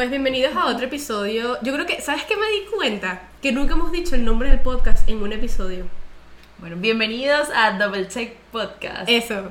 [0.00, 1.58] Pues bienvenidos a otro episodio.
[1.60, 3.20] Yo creo que, ¿sabes qué me di cuenta?
[3.42, 5.84] Que nunca hemos dicho el nombre del podcast en un episodio.
[6.56, 9.06] Bueno, bienvenidos a Double Check Podcast.
[9.06, 9.50] Eso.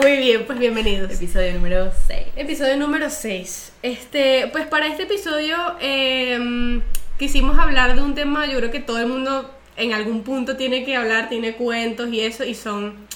[0.00, 1.12] Muy bien, pues bienvenidos.
[1.12, 2.26] Episodio número 6.
[2.36, 3.72] Episodio número 6.
[3.82, 6.80] Este, pues para este episodio eh,
[7.18, 10.86] quisimos hablar de un tema, yo creo que todo el mundo en algún punto tiene
[10.86, 13.06] que hablar, tiene cuentos y eso, y son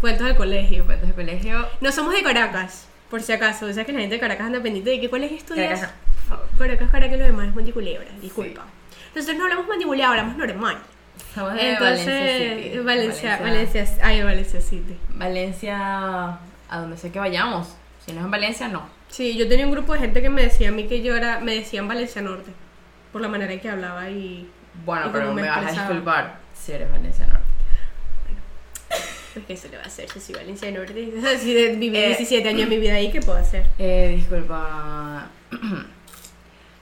[0.00, 0.84] cuentos del colegio.
[0.84, 1.66] Cuentos de colegio.
[1.80, 3.66] No somos de Caracas, por si acaso.
[3.66, 5.80] O sea que la gente de Caracas anda pendiente de qué colegio estudias.
[5.80, 6.58] Caracas, por favor.
[6.58, 8.64] Caracas, Caracas, lo demás es Monticulebra, disculpa.
[9.14, 10.78] Nosotros no hablamos Monticulebra, hablamos normal.
[11.34, 12.78] Somos de Entonces, Valencia City.
[12.78, 14.96] Valencia, Valencia, ay, Valencia City.
[15.10, 16.38] Valencia,
[16.70, 17.76] a donde sea que vayamos.
[18.04, 18.88] Si no es en Valencia, no.
[19.08, 21.38] Sí, yo tenía un grupo de gente que me decía a mí que yo era,
[21.40, 22.50] me decían Valencia Norte,
[23.12, 24.50] por la manera en que hablaba y...
[24.86, 27.51] Bueno, Y pero me me vas a disculpar si eres Valencia Norte.
[29.34, 31.12] Pues que se le va a hacer, si soy Valencia Norte.
[31.40, 33.66] Si de- viví Eh, 17 años de mi vida ahí, ¿qué puedo hacer?
[33.78, 35.28] Eh, disculpa.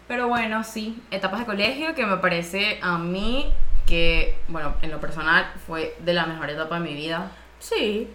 [0.08, 3.52] Pero bueno, sí, etapas de colegio que me parece a mí
[3.86, 7.30] que, bueno, en lo personal fue de la mejor etapa de mi vida.
[7.60, 8.08] Sí,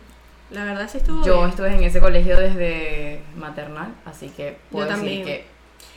[0.51, 1.49] la verdad sí estuvo Yo bien.
[1.49, 5.25] estuve en ese colegio desde maternal, así que puedo Yo decir también.
[5.25, 5.45] que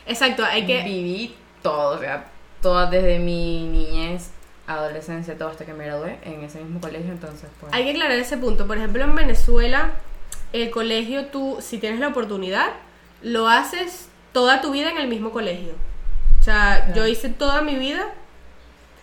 [0.06, 0.82] Exacto, hay que...
[0.84, 2.26] viví todo, o sea,
[2.62, 4.30] toda desde mi niñez,
[4.68, 7.72] adolescencia, todo hasta que me gradué en ese mismo colegio, entonces pues...
[7.72, 8.66] Hay que aclarar ese punto.
[8.66, 9.92] Por ejemplo, en Venezuela,
[10.52, 12.66] el colegio, tú, si tienes la oportunidad,
[13.22, 15.72] lo haces toda tu vida en el mismo colegio.
[16.40, 16.94] O sea, Claro.
[16.94, 18.12] yo hice toda mi vida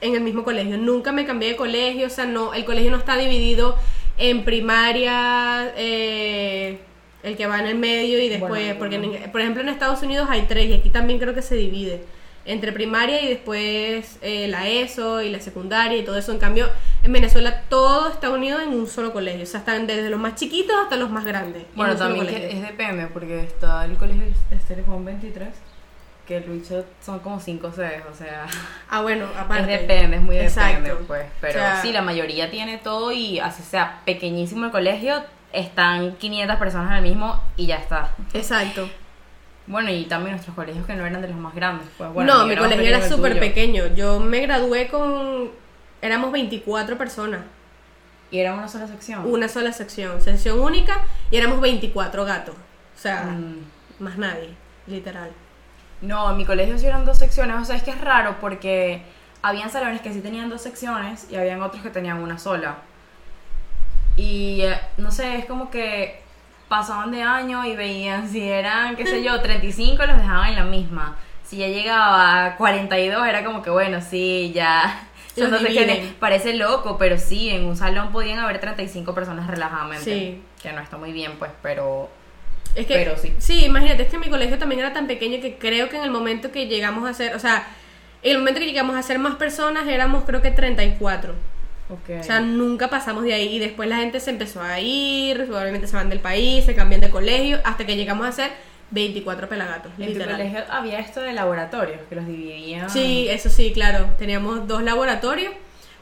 [0.01, 0.77] en el mismo colegio.
[0.77, 2.07] Nunca me cambié de colegio.
[2.07, 3.75] O sea, no, el colegio no está dividido
[4.17, 6.79] en primaria, eh,
[7.23, 10.01] el que va en el medio y después, Bueno, porque en- por ejemplo en Estados
[10.03, 12.03] Unidos hay tres y aquí también creo que se divide
[12.45, 16.31] entre primaria y después eh, la ESO y la secundaria y todo eso.
[16.31, 16.69] En cambio,
[17.03, 19.43] en Venezuela todo está unido en un solo colegio.
[19.43, 21.63] O sea, están desde los más chiquitos hasta los más grandes.
[21.63, 25.49] en Bueno, también que es depende, porque está el colegio Estéreo Juan 23,
[26.27, 28.45] que el bicho son como 5 sedes, o sea...
[28.89, 29.65] Ah, bueno, Es aparte.
[29.71, 30.81] depende, es muy Exacto.
[30.83, 31.25] depende, pues.
[31.41, 36.15] Pero O sea- sí, la mayoría tiene todo y así sea pequeñísimo el colegio, están
[36.17, 38.11] 500 personas en el mismo y ya está.
[38.33, 38.87] Exacto.
[39.67, 42.33] Bueno, y también nuestros colegios que no eran de los más grandes, pues bueno.
[42.33, 43.87] no, mi colegio era súper pequeño.
[43.95, 45.49] Yo me gradué con...
[46.01, 47.41] Éramos 24 personas.
[48.29, 49.25] Y era una sola sección.
[49.25, 50.21] Una sola sección.
[50.21, 52.55] Sección única y éramos 24 gatos.
[52.55, 54.03] O sea, Mm.
[54.03, 54.49] más nadie.
[54.87, 55.31] Literal.
[56.01, 59.01] No, en mi colegio sí eran dos secciones, o sea, es que es raro porque
[59.41, 62.77] habían salones que sí tenían dos secciones y habían otros que tenían una sola.
[64.17, 66.21] Y eh, no sé, es como que
[66.67, 70.63] pasaban de año y veían si eran, qué sé yo, 35 los dejaban en la
[70.63, 71.17] misma.
[71.43, 76.15] Si ya llegaba a 42 era como que bueno, sí, ya Los dividen.
[76.19, 80.03] Parece loco, pero sí, en un salón podían haber 35 personas relajadamente.
[80.03, 80.41] Sí.
[80.61, 82.09] Que no está muy bien, pues, pero
[82.73, 83.33] Es que, Pero sí.
[83.37, 86.11] Sí, imagínate, es que mi colegio también era tan pequeño que creo que en el
[86.11, 87.67] momento que llegamos a ser, o sea,
[88.23, 91.35] en el momento que llegamos a ser más personas éramos creo que 34.
[91.89, 92.19] Ok.
[92.19, 95.87] O sea, nunca pasamos de ahí y después la gente se empezó a ir, probablemente
[95.87, 98.51] se van del país, se cambian de colegio, hasta que llegamos a ser
[98.91, 99.91] 24 pelagatos.
[99.99, 100.31] En tu literal.
[100.37, 102.89] colegio había esto de laboratorios que los dividían.
[102.89, 104.07] Sí, eso sí, claro.
[104.17, 105.53] Teníamos dos laboratorios,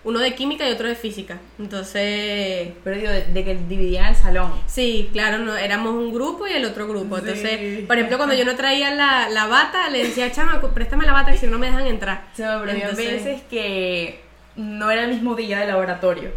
[0.05, 1.37] uno de química y otro de física.
[1.59, 4.51] Entonces, Pero digo, de, de que dividían el salón.
[4.67, 7.17] Sí, claro, no, éramos un grupo y el otro grupo.
[7.17, 7.83] Entonces, Sí.
[7.87, 11.31] por ejemplo, cuando yo no traía la, la bata, le decía, chama, préstame la bata
[11.31, 12.25] que si no me dejan entrar.
[12.37, 14.22] Pero Entonces- veces que
[14.55, 16.31] no era el mismo día de laboratorio.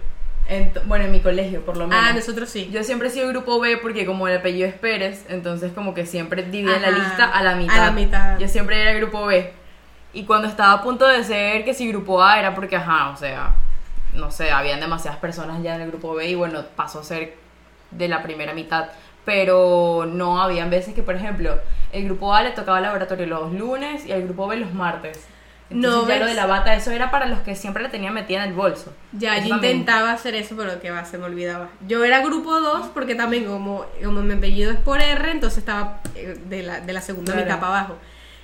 [0.49, 2.05] Ent- bueno, en mi colegio, por lo menos.
[2.09, 2.71] Ah, nosotros sí.
[2.73, 6.07] Yo siempre he sido grupo B porque como el apellido es Pérez, entonces como que
[6.07, 7.77] siempre dividen la lista a la a mitad.
[7.77, 8.39] la mitad.
[8.39, 9.53] Yo siempre era grupo B.
[10.13, 13.17] Y cuando estaba a punto de ser que si grupo A era porque, ajá, o
[13.17, 13.55] sea,
[14.15, 17.35] no sé, habían demasiadas personas ya en el grupo B y bueno, pasó a ser
[17.91, 18.87] de la primera mitad.
[19.25, 21.59] Pero no, habían veces que, por ejemplo,
[21.93, 25.27] el grupo A le tocaba laboratorio los lunes y el grupo B los martes.
[25.69, 28.15] Entonces No, ya lo de la bata, eso era para los que siempre la tenían
[28.15, 28.93] metida en el bolso.
[29.13, 31.69] Ya, Eso yo también- intentaba hacer eso, pero que va, se me olvidaba.
[31.89, 36.01] Yo era grupo 2 porque también como, como mi apellido es por R, entonces estaba
[36.15, 37.47] eh, de la, de la segunda Claro.
[37.47, 37.97] mitad para abajo.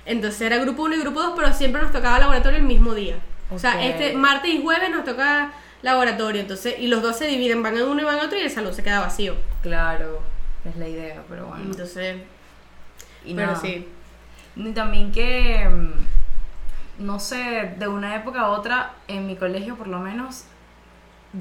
[0.05, 3.15] Entonces era grupo 1 y grupo 2, pero siempre nos tocaba laboratorio el mismo día.
[3.49, 7.63] O sea, este martes y jueves nos toca laboratorio, entonces, y los dos se dividen,
[7.63, 9.35] van en uno y van en otro y el salón se queda vacío.
[9.61, 10.21] Claro,
[10.69, 11.63] es la idea, pero bueno.
[11.65, 12.17] Entonces,
[13.25, 13.59] Y pero nada.
[13.61, 13.87] sí.
[14.55, 15.91] Y también que, mm,
[17.03, 20.45] no sé, de una época a otra, en mi colegio por lo menos,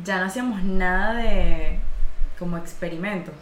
[0.04, 1.78] ya no hacíamos nada de
[2.38, 3.34] como experimentos.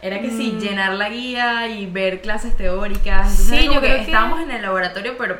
[0.00, 0.58] Era que sí, Mm.
[0.60, 3.30] llenar la guía y ver clases teóricas.
[3.30, 5.38] Entonces Sí, yo que creo que- estábamos en el laboratorio, pero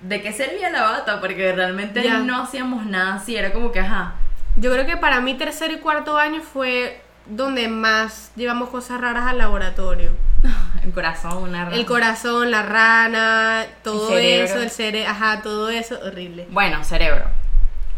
[0.00, 1.20] ¿de qué servía la bata?
[1.20, 2.18] Porque realmente Ya.
[2.20, 4.14] no hacíamos nada así, era como que, ajá,
[4.56, 9.26] Yo creo que para mí tercero y cuarto año fue donde más llevamos cosas raras
[9.26, 10.10] al laboratorio.
[10.84, 11.76] El corazón, una rana.
[11.76, 16.46] El corazón, la rana, todo El eso, el cerebro, ajá, todo eso, horrible.
[16.50, 17.24] Bueno, cerebro.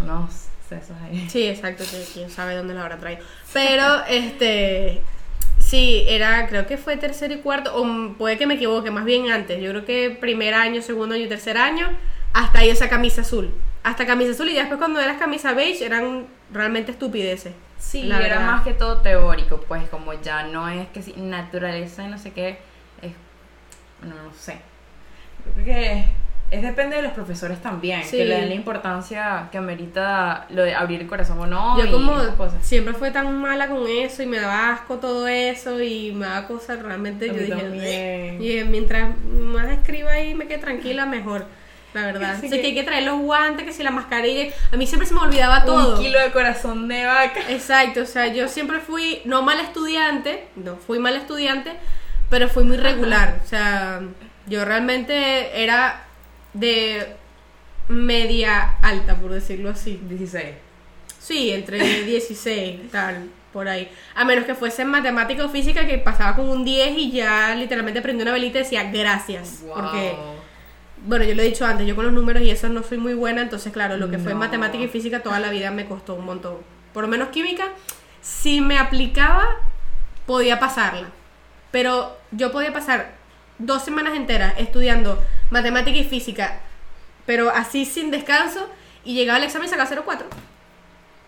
[0.01, 1.29] Unos sesos ahí.
[1.29, 3.23] Sí, exacto, que quién sabe dónde lo habrá traído.
[3.53, 5.03] Pero, este,
[5.59, 9.31] sí, era, creo que fue tercero y cuarto, o puede que me equivoque, más bien
[9.31, 9.63] antes.
[9.63, 11.89] Yo creo que primer año, segundo año y tercer año,
[12.33, 13.55] hasta ahí esa camisa azul.
[13.83, 17.53] Hasta camisa azul y ya después cuando eras camisa beige eran realmente estupideces.
[17.81, 18.47] Sí, la era verdad.
[18.53, 22.31] más que todo teórico, pues como ya no es que si naturaleza y no sé
[22.33, 22.59] qué,
[23.03, 23.13] es,
[24.01, 24.59] bueno, no sé.
[25.55, 26.05] Creo que
[26.51, 28.19] es depende de los profesores también, Sí.
[28.19, 31.79] que le den la importancia que amerita lo de abrir el corazón o no.
[31.79, 32.65] Yo y como cosas.
[32.67, 36.47] siempre fue tan mala con eso y me daba asco todo eso y me daba
[36.49, 41.47] cosas realmente yo dije y mientras más escriba ahí me quede tranquila mejor
[41.95, 44.87] la verdad Así que- hay que traer los guantes que si la mascarilla a mí
[44.87, 47.41] siempre se me olvidaba todo Un kilo de corazón de vaca.
[47.49, 51.73] exacto o sea yo siempre fui no mal estudiante no fui mal estudiante
[52.29, 54.01] pero fui muy regular o sea
[54.47, 56.05] yo realmente era
[56.55, 57.15] de
[57.89, 60.47] media alta por decirlo así 16.
[61.19, 63.89] Sí, entre 16, tal, por ahí.
[64.15, 67.55] A menos que fuese en matemática o física que pasaba con un 10 y ya
[67.55, 69.61] literalmente prendí una velita y decía gracias.
[69.63, 69.75] Wow.
[69.75, 70.13] Porque,
[71.07, 73.15] bueno, yo lo he dicho antes, yo con los números y eso no soy muy
[73.15, 76.25] buena, entonces claro, lo que fue matemática y física toda la vida me costó un
[76.25, 76.59] montón.
[76.93, 77.69] Por lo menos química,
[78.21, 79.57] si me aplicaba,
[80.27, 81.09] podía pasarla.
[81.71, 83.15] Pero yo podía pasar
[83.59, 86.61] dos semanas enteras estudiando matemática y física,
[87.27, 88.69] pero así sin descanso,
[89.05, 90.25] y llegaba al examen y sacaba 0,4.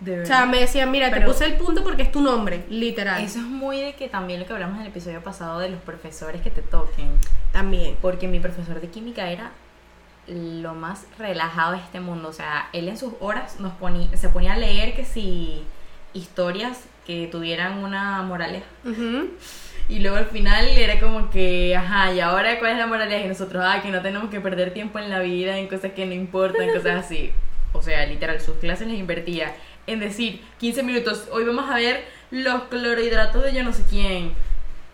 [0.05, 3.23] De O sea, me decían, mira, te puse el punto porque es tu nombre, literal.
[3.23, 5.81] Eso es muy de que también lo que hablamos en el episodio pasado de los
[5.81, 7.13] profesores que te toquen.
[7.53, 7.97] También.
[8.01, 9.53] Porque mi profesor de química era
[10.27, 12.29] lo más relajado de este mundo.
[12.29, 15.63] O sea, él en sus horas nos ponía, se ponía a leer que si
[16.15, 18.67] historias que tuvieran una moraleja.
[19.89, 23.25] Y luego al final era como que, ajá, ¿y ahora cuál es la moraleja?
[23.25, 26.07] Y nosotros, ah, que no tenemos que perder tiempo en la vida, en cosas que
[26.07, 27.33] no importan, cosas así.
[27.73, 29.55] O sea, literal, sus clases les invertía
[29.87, 34.35] en decir, 15 minutos, hoy vamos a ver los clorhidratos de yo no sé quién.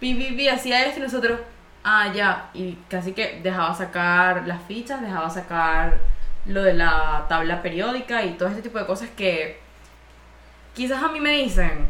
[0.00, 1.40] Pi, pi, pi, hacía esto y nosotros,
[1.84, 2.50] ah, ya.
[2.54, 5.98] Y casi que dejaba sacar las fichas, dejaba sacar
[6.46, 9.60] lo de la tabla periódica y todo este tipo de cosas que
[10.74, 11.86] quizás a mí me dicen,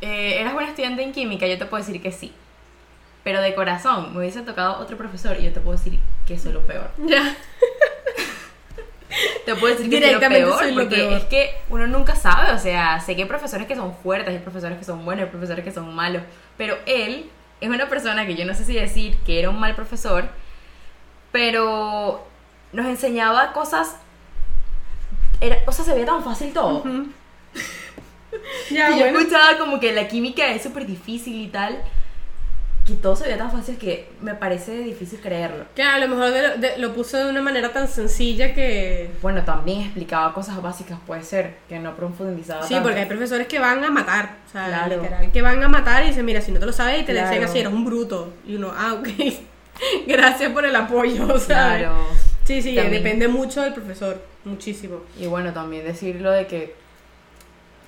[0.00, 1.46] eh, ¿eras buen estudiante en química?
[1.46, 2.32] Yo te puedo decir que sí.
[3.22, 6.52] Pero de corazón, me hubiese tocado otro profesor y yo te puedo decir que soy
[6.52, 6.90] lo peor.
[7.06, 7.36] Ya.
[9.44, 11.12] Te puedo decir que soy lo Directamente peor soy lo porque peor.
[11.14, 14.38] es que uno nunca sabe, o sea, sé que hay profesores que son fuertes, hay
[14.40, 16.22] profesores que son buenos, hay profesores que son malos,
[16.56, 17.30] pero él
[17.60, 20.24] es una persona que yo no sé si decir que era un mal profesor,
[21.32, 22.26] pero
[22.72, 23.96] nos enseñaba cosas,
[25.40, 26.78] era, o sea, se veía tan fácil todo.
[26.78, 27.06] Ujú.
[28.70, 29.18] Ya, Y yo bueno.
[29.20, 31.82] escuchaba como que la química es súper difícil y tal,
[32.96, 35.64] que todo se veía tan fácil que me parece difícil creerlo.
[35.74, 39.10] Que a lo mejor de- de- lo puso de una manera tan sencilla que...
[39.22, 42.88] Bueno, también explicaba cosas básicas, puede ser, que no profundizaba Sí, tanto.
[42.88, 44.36] porque hay profesores que van a matar.
[44.48, 45.02] O sea, Claro.
[45.02, 47.12] literal, que van a matar y dicen, mira, si no te lo sabes y te
[47.12, 47.28] lo Claro.
[47.28, 48.32] enseñan así, eres un bruto.
[48.46, 49.08] Y uno, ah, ok.
[50.06, 51.78] Gracias por el apoyo, o sea.
[51.78, 52.06] Claro.
[52.44, 53.02] Sí, sí, También.
[53.02, 54.20] depende mucho del profesor.
[54.44, 55.02] Muchísimo.
[55.18, 56.74] Y bueno, también decirlo de que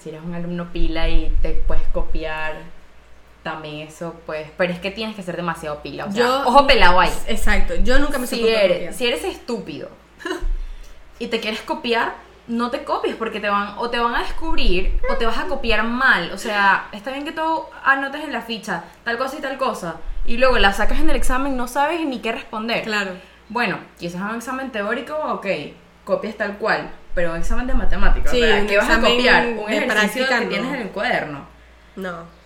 [0.02, 2.54] si eres un alumno pila y te puedes copiar,
[3.42, 6.66] también eso pues, pero es que tienes que ser demasiado pila, o sea, Yo- ojo
[6.66, 7.12] pelado ahí.
[7.26, 7.74] Exacto.
[7.76, 9.88] Yo nunca me Si eres, si eres estúpido
[11.18, 12.14] y te quieres copiar,
[12.46, 15.46] no te copies porque te van o te van a descubrir o te vas a
[15.46, 16.30] copiar mal.
[16.32, 19.96] O sea, está bien que tú anotes en la ficha tal cosa y tal cosa
[20.24, 22.82] y luego la sacas en el examen, no sabes ni qué responder.
[22.84, 23.12] Claro.
[23.48, 25.46] Bueno, quizás un examen teórico, ok,
[26.04, 29.00] copias tal cual, pero un examen de matemáticas, Sí, o sea, un ¿qué vas a
[29.00, 29.46] copiar?
[29.48, 31.46] Un ejercicio que tienes en el cuaderno.
[31.96, 32.41] No.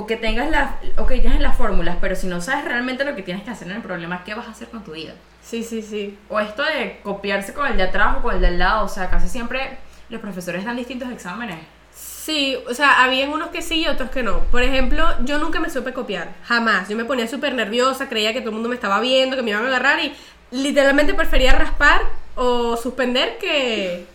[0.00, 3.22] O que tengas las, ok, tienes las fórmulas, pero si no sabes realmente lo que
[3.22, 5.12] tienes que hacer en el problema, ¿qué vas a hacer con tu vida?
[5.42, 6.16] Sí, sí, sí.
[6.30, 8.88] O esto de copiarse con el de atrás o con el de al lado, o
[8.88, 9.76] sea, casi siempre
[10.08, 11.58] los profesores dan distintos exámenes.
[11.92, 14.38] Sí, o sea, habían unos que sí y otros que no.
[14.44, 16.88] Por ejemplo, yo nunca me supe copiar, jamás.
[16.88, 19.50] Yo me ponía súper nerviosa, creía que todo el mundo me estaba viendo, que me
[19.50, 20.14] iban a agarrar y
[20.50, 22.00] literalmente prefería raspar
[22.36, 24.06] o suspender que,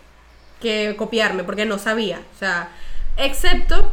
[0.60, 2.22] que copiarme, porque no sabía.
[2.36, 2.70] O sea,
[3.18, 3.92] excepto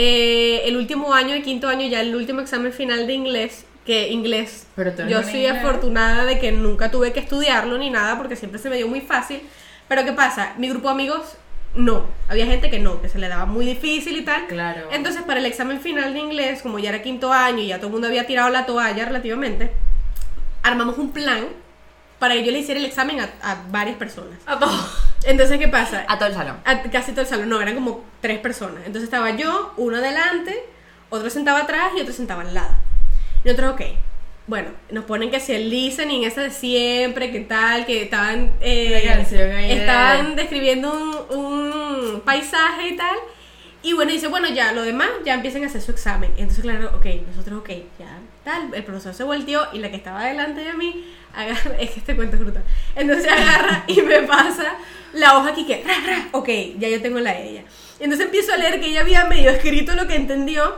[0.00, 4.10] eh, el último año, el quinto año, ya el último examen final de inglés, que
[4.10, 5.56] inglés, Pero yo soy inglés.
[5.56, 9.00] afortunada de que nunca tuve que estudiarlo ni nada, porque siempre se me dio muy
[9.00, 9.40] fácil.
[9.88, 10.54] Pero ¿qué pasa?
[10.56, 11.34] Mi grupo de amigos
[11.74, 12.06] no.
[12.28, 14.46] Había gente que no, que se le daba muy difícil y tal.
[14.46, 14.88] Claro.
[14.92, 17.88] Entonces, para el examen final de inglés, como ya era quinto año y ya todo
[17.88, 19.72] el mundo había tirado la toalla relativamente,
[20.62, 21.48] armamos un plan
[22.18, 24.38] para que yo le hiciera el examen a, a varias personas.
[24.46, 25.08] A todos.
[25.24, 26.04] Entonces, ¿qué pasa?
[26.08, 26.58] A todo el salón.
[26.64, 28.78] A casi todo el salón, no, eran como tres personas.
[28.86, 30.64] Entonces estaba yo, uno adelante,
[31.10, 32.74] otro sentado atrás y otro sentado al lado.
[33.44, 33.82] Y nosotros, ok.
[34.46, 39.14] Bueno, nos ponen que si el listening ese de siempre, que tal, que estaban, eh,
[39.68, 41.72] estaban describiendo un,
[42.14, 43.16] un paisaje y tal.
[43.82, 46.32] Y bueno, dice, bueno, ya, lo demás, ya empiecen a hacer su examen.
[46.36, 48.74] Entonces, claro, ok, nosotros, ok, ya, tal.
[48.74, 52.16] El profesor se volteó y la que estaba delante de mí, agarra, es que este
[52.16, 52.64] cuento es brutal.
[52.96, 54.76] Entonces agarra y me pasa
[55.12, 57.62] la hoja aquí que, ra, ra, ok, ya yo tengo la de ella.
[58.00, 60.76] Entonces empiezo a leer que ella había medio escrito lo que entendió.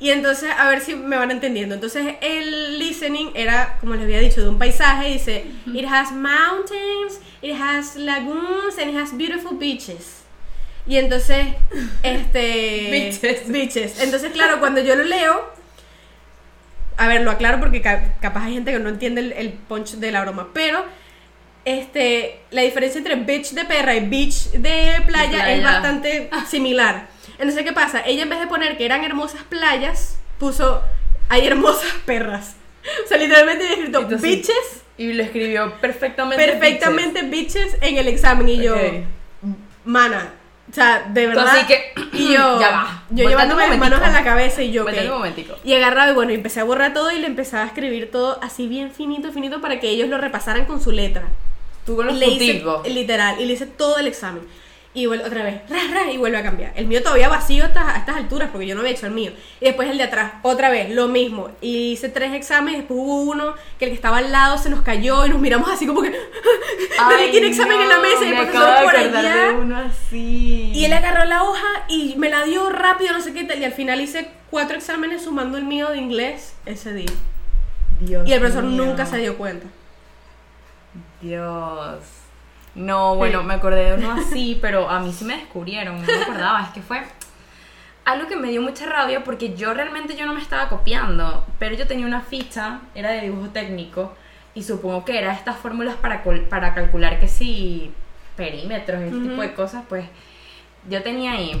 [0.00, 1.76] Y entonces, a ver si me van entendiendo.
[1.76, 5.12] Entonces, el listening era, como les había dicho, de un paisaje.
[5.12, 10.23] Dice, it has mountains, it has lagoons, and it has beautiful beaches.
[10.86, 11.46] Y entonces,
[12.02, 12.88] este...
[12.90, 13.48] Beaches.
[13.48, 14.00] Beaches.
[14.02, 15.50] Entonces, claro, cuando yo lo leo,
[16.96, 19.92] a ver, lo aclaro porque ca- capaz hay gente que no entiende el, el punch
[19.94, 20.84] de la broma, pero
[21.64, 25.62] este, la diferencia entre beach de perra y beach de playa, es playa.
[25.62, 27.08] bastante similar.
[27.38, 28.02] Entonces, ¿qué pasa?
[28.06, 30.82] Ella en vez de poner que eran hermosas playas, puso
[31.30, 32.56] hay hermosas perras.
[33.04, 36.44] O sea, literalmente había escrito Entonces, beaches, Y lo escribió perfectamente.
[36.44, 38.76] perfectamente beaches en el examen y yo,
[39.86, 40.34] mana,
[40.70, 41.46] o sea, de verdad.
[41.48, 43.02] así que, y yo, ya va.
[43.10, 45.56] yo llevándome las manos a la cabeza y yo, momentico.
[45.62, 48.66] Y agarraba y bueno, empecé a borrar todo y le empezaba a escribir todo así
[48.66, 51.28] bien finito, finito para que ellos lo repasaran con su letra.
[51.84, 54.42] Tú con los le hice, literal, y le hice todo el examen.
[54.96, 56.72] Y vuelve otra vez, ra, ra, y vuelve a cambiar.
[56.76, 59.12] El mío todavía vacío a estas, a estas alturas porque yo no había hecho el
[59.12, 59.32] mío.
[59.60, 61.50] Y después el de atrás, otra vez, lo mismo.
[61.60, 64.82] Y hice tres exámenes, después hubo uno que el que estaba al lado se nos
[64.82, 66.10] cayó y nos miramos así como que...
[66.98, 69.34] Nadie quiere examen en la mesa y el profesor por allá.
[69.34, 70.70] de uno así.
[70.72, 73.58] Y él agarró la hoja y me la dio rápido, no sé qué tal.
[73.58, 77.10] Y al final hice cuatro exámenes sumando el mío de inglés ese día.
[78.00, 78.84] Dios Y el profesor mío.
[78.84, 79.66] nunca se dio cuenta.
[81.20, 81.98] Dios.
[82.74, 83.46] No, bueno, Sí.
[83.46, 86.70] me acordé de uno así, pero a mí sí me descubrieron, no me acordaba, es
[86.70, 87.02] que fue
[88.04, 91.74] algo que me dio mucha rabia porque yo realmente yo no me estaba copiando, pero
[91.74, 94.14] yo tenía una ficha, era de dibujo técnico,
[94.54, 97.92] y supongo que era estas fórmulas para, para calcular que si
[98.36, 100.06] perímetros y ese tipo de cosas, pues
[100.88, 101.60] yo tenía ahí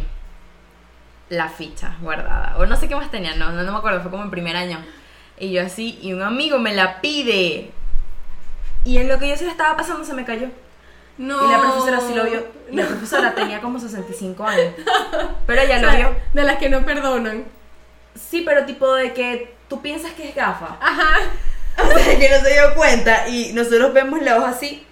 [1.30, 4.10] la ficha guardada, o no sé qué más tenía, no, no, no me acuerdo, fue
[4.10, 4.78] como en primer año,
[5.38, 7.70] y yo así, y un amigo me la pide,
[8.84, 10.48] y en lo que yo se la estaba pasando se me cayó.
[11.18, 11.46] No.
[11.46, 12.46] Y la profesora sí lo vio.
[12.70, 14.74] Y la profesora tenía como 65 años.
[15.46, 16.16] Pero ella O lo sea, vio.
[16.32, 17.44] De las que no perdonan.
[18.14, 20.76] Sí, pero tipo de que tú piensas que es gafa.
[20.80, 21.18] Ajá.
[21.76, 23.26] O sea, que no se dio cuenta.
[23.28, 24.86] Y nosotros vemos la hoja así.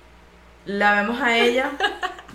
[0.67, 1.71] La vemos a ella.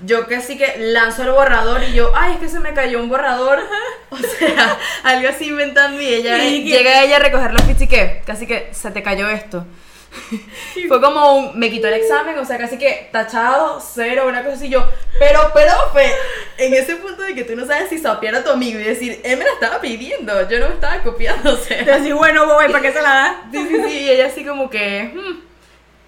[0.05, 3.09] Yo casi que lanzo el borrador y yo, ay, es que se me cayó un
[3.09, 3.59] borrador.
[4.09, 7.83] O sea, algo así inventando y ella Y que- llega ella a recoger la ficha
[7.83, 9.65] y que casi que se te cayó esto.
[10.87, 14.55] Fue como un, me quitó el examen, o sea, casi que tachado, cero, una cosa
[14.55, 14.69] así.
[14.69, 14.87] Yo,
[15.19, 16.11] pero, profe,
[16.57, 19.19] en ese punto de que tú no sabes si sapear a tu amigo y decir,
[19.23, 21.95] él me la estaba pidiendo, yo no me estaba copiando, o sea.
[21.95, 23.41] Así, bueno, boy, ¿para qué se la da?
[23.51, 25.11] Sí, sí, sí, y ella así como que.
[25.13, 25.47] hmm.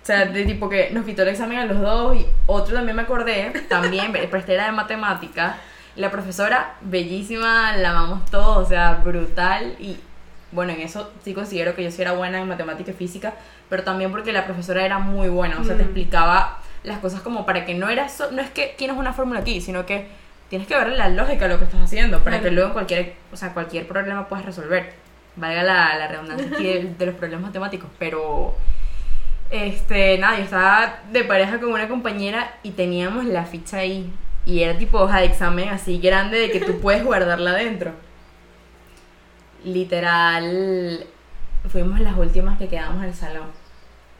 [0.01, 2.95] O sea, de tipo que nos quitó el examen a los dos y otro también
[2.95, 5.57] me acordé, también, pero este era de matemática.
[5.95, 9.75] La profesora, bellísima, la amamos todos, o sea, brutal.
[9.79, 9.97] Y
[10.51, 13.33] bueno, en eso sí considero que yo sí era buena en matemática y física,
[13.69, 15.85] pero también porque la profesora era muy buena, o sea, te Mm.
[15.85, 19.41] explicaba las cosas como para que no era so- no es que tienes una fórmula
[19.41, 20.07] aquí, sino que
[20.49, 23.35] tienes que ver la lógica de lo que estás haciendo para que luego cualquier, o
[23.37, 24.93] sea, cualquier problema puedas resolver.
[25.35, 28.55] Valga la, la redundancia aquí de, de los problemas matemáticos, pero
[29.51, 34.11] este, nada, yo estaba de pareja con una compañera y teníamos la ficha ahí
[34.45, 37.91] y era tipo hoja de examen así grande de que tú puedes guardarla dentro.
[39.63, 41.05] Literal,
[41.69, 43.47] fuimos las últimas que quedamos en el salón.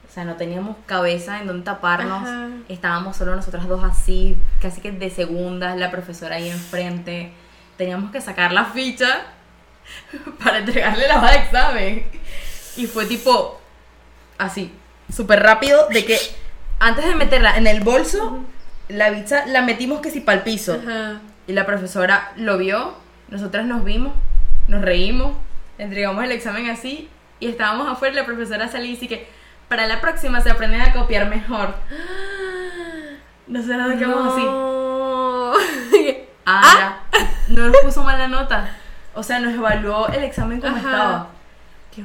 [0.08, 2.28] O sea, no teníamos cabeza en donde taparnos.
[2.28, 2.50] Ajá.
[2.68, 7.32] Estábamos solo nosotras dos así, casi que de segundas, la profesora ahí enfrente.
[7.78, 9.26] Teníamos que sacar la ficha
[10.44, 12.06] para entregarle la hoja de examen.
[12.76, 13.62] Y fue tipo
[14.38, 14.74] así,
[15.14, 16.18] súper rápido, de que
[16.80, 18.40] antes de meterla en el bolso,
[18.88, 20.80] la bicha la metimos que si para el piso.
[20.82, 21.22] Ajá.
[21.46, 22.94] Y la profesora lo vio,
[23.30, 24.14] nosotras nos vimos,
[24.70, 25.36] nos reímos,
[25.80, 27.10] entregamos el examen así
[27.40, 29.28] y estábamos afuera y la profesora salió y dice que
[29.68, 31.74] para la próxima se aprenden a copiar mejor.
[33.48, 34.46] Nosotros nos quedamos así.
[36.52, 37.20] Ah, ya.
[37.50, 38.76] No nos puso mala nota.
[39.14, 40.90] O sea, nos evaluó el examen como Ajá.
[40.90, 41.28] estaba.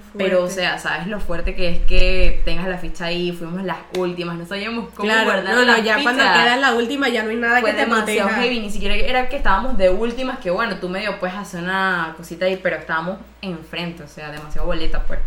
[0.01, 0.19] Qué.
[0.19, 3.33] Pero, o sea, ¿sabes lo fuerte que es que tengas la ficha ahí?
[3.33, 7.09] Fuimos las últimas, no sabíamos cómo claro, guardar no, no, ya cuando queda la última
[7.09, 8.43] ya no hay nada fue que te demasiado proteja.
[8.43, 12.15] heavy, ni siquiera era que estábamos de últimas, que bueno, tú medio puedes hacer una
[12.17, 15.21] cosita ahí, pero estábamos enfrente, o sea, demasiado boleta, pues.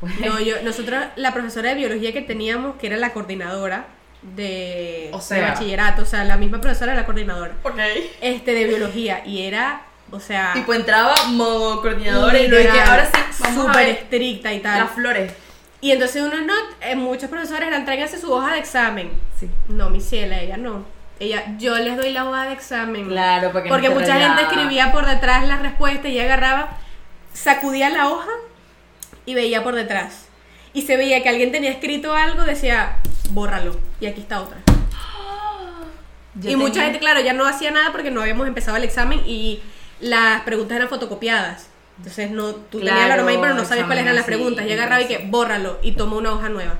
[0.00, 3.86] Pues, No, yo, nosotros, la profesora de biología que teníamos, que era la coordinadora
[4.22, 5.48] de, O de sea.
[5.48, 7.78] bachillerato, o sea, la misma profesora era la coordinadora, ok.
[8.20, 9.82] este, de biología, y era
[10.12, 14.60] O sea, Tipo entraba modo coordinadora y luego que literal, ahora sí, súper estricta y
[14.60, 14.80] tal.
[14.80, 15.32] las flores.
[15.80, 16.52] Y entonces uno no,
[16.82, 19.10] eh, muchos profesores eran tráiganse su hoja de examen.
[19.40, 19.48] Sí.
[19.68, 20.84] No, mi ciela, ella no.
[21.18, 23.08] Ella, yo les doy la hoja de examen.
[23.08, 26.76] Claro, porque no Porque te mucha gente escribía por detrás las respuestas y ella agarraba,
[27.32, 28.30] sacudía la hoja
[29.24, 30.26] y veía por detrás.
[30.74, 32.98] Y se veía que alguien tenía escrito algo, decía,
[33.30, 33.78] bórralo.
[33.98, 34.58] Y aquí está otra.
[36.34, 39.22] Yo y mucha gente, claro, ya no hacía nada porque no habíamos empezado el examen
[39.26, 39.62] y
[40.02, 41.68] las preguntas eran fotocopiadas.
[41.98, 44.66] Entonces no, tú tenías la Claro, norma ahí, pero no sabías cuáles eran las preguntas.
[44.66, 46.74] Y agarraba y que bórralo y tomó una hoja nueva.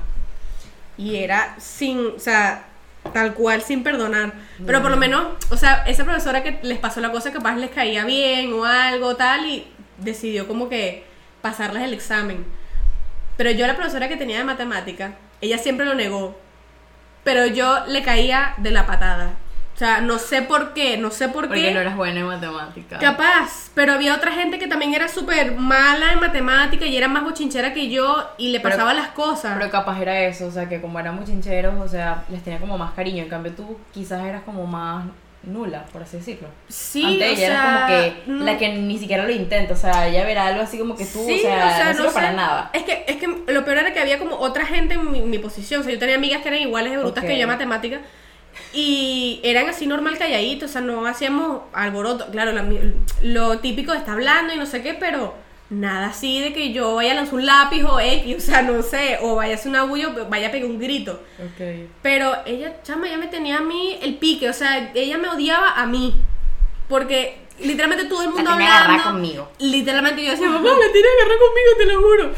[0.97, 2.65] Y era sin, o sea,
[3.13, 4.33] tal cual, sin perdonar.
[4.65, 7.71] Pero por lo menos, o sea, esa profesora que les pasó la cosa capaz les
[7.71, 11.05] caía bien o algo tal y decidió como que
[11.41, 12.45] pasarles el examen.
[13.37, 16.37] Pero yo la profesora que tenía de matemática, ella siempre lo negó.
[17.23, 19.33] Pero yo le caía de la patada.
[19.73, 21.73] O sea, no sé por qué, no sé por Porque qué.
[21.73, 22.99] no eras buena en matemáticas.
[23.01, 27.23] Capaz, pero había otra gente que también era súper mala en matemática y era más
[27.23, 29.55] bochinchera que yo y le Pero- pasaba las cosas.
[29.57, 32.59] Pero capaz era eso, o sea, que como eran muy chincheros, o sea, les tenía
[32.59, 33.23] como más cariño.
[33.23, 35.05] En cambio, tú quizás eras como más
[35.41, 36.47] nula, por así decirlo.
[36.69, 39.73] sí, Ante o ella era sea, como que no- la que ni siquiera lo intenta,
[39.73, 42.31] o sea, ella verá algo así como que tú, Sí, o sea, no, sirve para
[42.31, 42.69] nada.
[42.73, 45.39] Es que, es que lo peor era que había como otra gente en mi, mi
[45.39, 45.81] posición.
[45.81, 47.99] O sea, yo tenía amigas que eran iguales de brutas que yo en matemática.
[48.73, 52.27] Y eran así normal calladitos, o sea, no hacíamos alboroto.
[52.31, 52.65] Claro, la-
[53.21, 55.35] lo típico de estar hablando y no sé qué, pero
[55.69, 58.81] nada así de que yo vaya a lanzar un lápiz o X, o sea, no
[58.83, 61.23] sé, o vaya a hacer una bulla o vaya a pegar un grito.
[61.39, 61.89] Ok.
[62.01, 65.71] Pero ella, chama, ella me tenía a mí el pique, o sea, ella me odiaba
[65.71, 66.13] a mí.
[66.89, 69.03] Porque literalmente todo el mundo tenía hablando.
[69.03, 69.49] conmigo.
[69.59, 72.33] Literalmente yo decía, mamá, la tiene agarrada conmigo, te lo juro.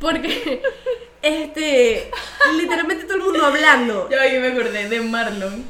[0.00, 0.62] Porque,
[1.22, 2.10] este,
[2.56, 4.08] literalmente todo el mundo hablando.
[4.10, 5.64] Yo ahí me acordé de Marlon.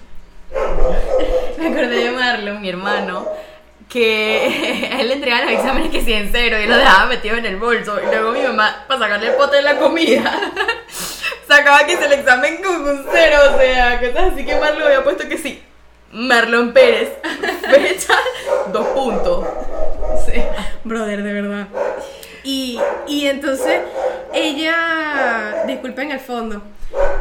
[1.59, 3.29] Me acordé de Marlon, mi hermano,
[3.89, 7.37] que a él le entregaban los exámenes que sí en cero y lo dejaba metido
[7.37, 7.99] en el bolso.
[8.03, 10.53] Y luego mi mamá, para sacarle el pote de la comida,
[11.49, 13.39] sacaba que es el examen con un cero.
[13.53, 15.63] O sea, que tal así que Marlon había puesto que sí.
[16.13, 17.11] Marlon Pérez,
[17.69, 18.15] fecha,
[18.73, 19.47] dos puntos.
[20.25, 21.69] Sea, Brother, de verdad.
[22.47, 22.79] Y,
[23.09, 23.81] y entonces
[24.33, 26.63] ella, disculpen el fondo,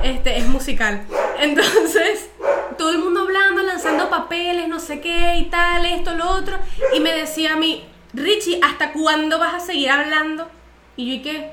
[0.04, 1.02] este es musical.
[1.40, 2.30] Entonces,
[2.78, 6.60] todo el mundo hablando, lanzando papeles, no sé qué y tal, esto, lo otro.
[6.96, 7.84] Y me decía a mí,
[8.14, 10.48] Richie, ¿hasta cuándo vas a seguir hablando?
[10.96, 11.52] Y yo, ¿y qué?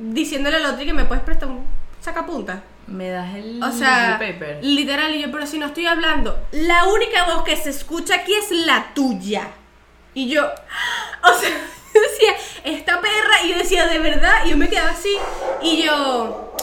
[0.00, 1.64] Diciéndole al otro y que me puedes prestar un
[2.00, 2.62] sacapunta.
[2.88, 4.58] me das el, O sea, el paper.
[4.64, 8.34] literal, y yo, pero si no estoy hablando, la única voz que se escucha aquí
[8.34, 9.48] es la tuya.
[10.12, 10.44] Y yo,
[11.22, 11.50] o sea,
[11.94, 15.16] decía, esta perra, y yo decía, de verdad, y yo me quedaba así,
[15.62, 16.54] y yo,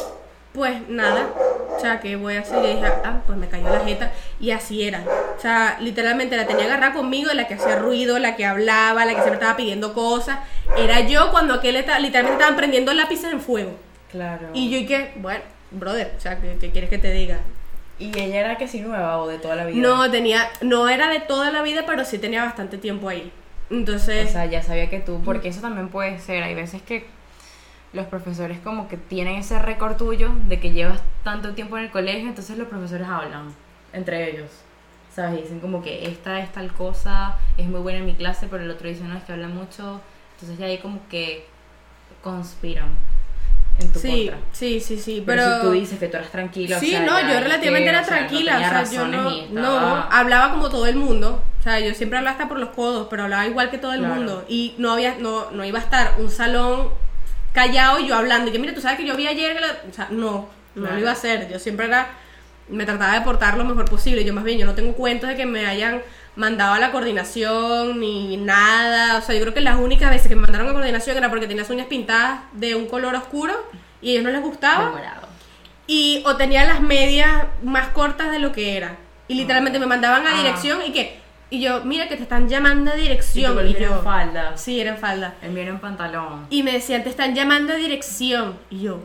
[0.53, 1.27] pues nada,
[1.75, 2.63] o sea, ¿qué voy a hacer?
[2.63, 5.03] Y dije, ah, pues me cayó la jeta, y así era.
[5.37, 9.11] O sea, literalmente la tenía agarrada conmigo, la que hacía ruido, la que hablaba, la
[9.11, 10.39] que siempre estaba pidiendo cosas.
[10.77, 13.71] Era yo cuando aquel estaba, literalmente estaban prendiendo lápices en fuego.
[14.11, 14.47] Claro.
[14.53, 17.39] Y yo, y que, bueno, brother, o sea, ¿qué, qué quieres que te diga?
[17.99, 19.81] ¿Y ella era que sí nueva o de toda la vida?
[19.81, 23.31] No, tenía, no era de toda la vida, pero sí tenía bastante tiempo ahí.
[23.69, 27.05] Entonces, O sea, ya sabía que tú, porque eso también puede ser, hay veces que
[27.93, 31.91] los profesores como que tienen ese récord tuyo de que llevas tanto tiempo en el
[31.91, 33.53] colegio, entonces los profesores hablan
[33.93, 34.49] entre ellos.
[35.13, 35.39] ¿Sabes?
[35.39, 38.63] Y dicen como que esta es tal cosa, es muy buena en mi clase, pero
[38.63, 39.99] el otro dice, no, es que habla mucho.
[40.35, 41.45] Entonces ya ahí como que
[42.23, 42.89] conspiran
[43.79, 44.37] en tu sí, contra.
[44.51, 45.55] sí, sí, sí, Pero, pero...
[45.55, 47.99] si tú dices que tú eras tranquila, o Sí, sea, no, yo relativamente que, era
[47.99, 49.37] o no tranquila, o sea, yo no, no,
[49.75, 53.07] estaba- hablaba como todo el mundo, o sea, yo siempre hablaba hasta por los codos,
[53.09, 54.15] pero hablaba igual que todo el Claro.
[54.15, 56.89] mundo, y no había, no, no iba a estar un salón
[57.53, 59.77] callado y yo hablando, y que mira, tú sabes que yo vi ayer, que la-",
[59.89, 60.95] o sea, no, no Claro.
[60.95, 62.07] lo iba a hacer, yo siempre era,
[62.69, 65.35] me trataba de portar lo mejor posible, yo más bien, yo no tengo cuentos de
[65.35, 66.01] que me hayan
[66.35, 70.35] mandado a la coordinación ni nada, o sea, yo creo que las únicas veces que
[70.35, 73.53] me mandaron a coordinación era porque tenías uñas pintadas de un color oscuro
[74.01, 74.93] y a ellos no les gustaba.
[75.87, 78.97] Y o tenía las medias más cortas de lo que era.
[79.29, 80.37] Y literalmente me mandaban a Ah.
[80.37, 81.17] dirección y que
[81.49, 83.67] y yo, mira que te están llamando a Y dirección.
[83.67, 84.57] Y, yo, en falda.
[84.57, 85.35] sí, era en falda.
[85.41, 86.45] El mío era en pantalón.
[86.49, 88.57] Y me decían, te están llamando a dirección.
[88.69, 88.99] Y yo,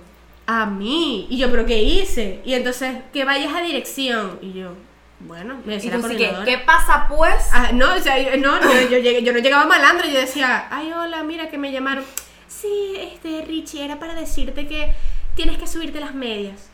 [0.47, 1.27] a mí.
[1.31, 2.41] Y yo, ¿pero qué hice?
[2.45, 4.39] Y entonces, que vayas a dirección.
[4.43, 4.73] Y yo,
[5.21, 6.33] bueno, me Y decía sí que.
[6.45, 7.49] ¿qué pasa pues?
[7.53, 10.67] Ah, no, o sea, yo- no, no, yo, llegué- yo no llegaba malandro, yo decía,
[10.71, 12.05] ay, hola, mira que me llamaron.
[12.49, 14.93] Sí, este, Richie, era para decirte que
[15.37, 16.69] tienes que subirte las medias.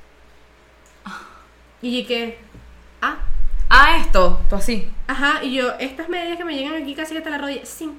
[1.81, 2.39] Y que,
[3.03, 3.19] ah,
[3.69, 4.89] Ah, esto, tú así.
[5.07, 7.91] ajá, y yo, estas medias que me llegan aquí casi hasta la rodilla, sí.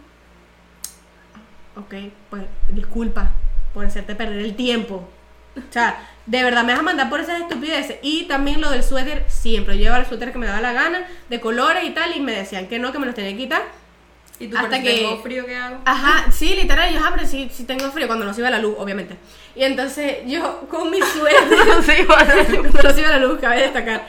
[1.75, 1.93] Ok,
[2.29, 3.31] pues disculpa
[3.73, 5.07] por hacerte perder el tiempo.
[5.55, 7.97] O sea, de verdad me vas a mandar por esas estupideces.
[8.01, 9.75] Y también lo del suéter, siempre.
[9.77, 12.33] Yo llevaba el suéter que me daba la gana, de colores y tal, y me
[12.33, 13.61] decían que no, que me los tenía que quitar.
[14.39, 15.79] ¿Y tú hasta si que tengo frío qué hago?
[15.85, 18.59] Ajá, sí, literal, yo, ah, pero sí, sí tengo frío cuando no se iba la
[18.59, 19.17] luz, obviamente.
[19.53, 21.67] Y entonces yo con mi suéter,
[22.83, 24.07] no se iba la luz, cabe destacar.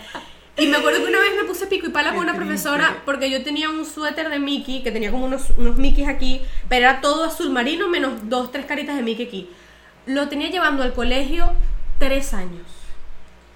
[0.60, 3.30] Y me acuerdo que una vez me puse pico y pala con una profesora porque
[3.30, 7.00] yo tenía un suéter de Mickey que tenía como unos, unos Mickeys aquí, pero era
[7.00, 9.48] todo azul marino menos dos, tres caritas de Mickey aquí.
[10.04, 11.50] Lo tenía llevando al colegio
[11.98, 12.66] tres años.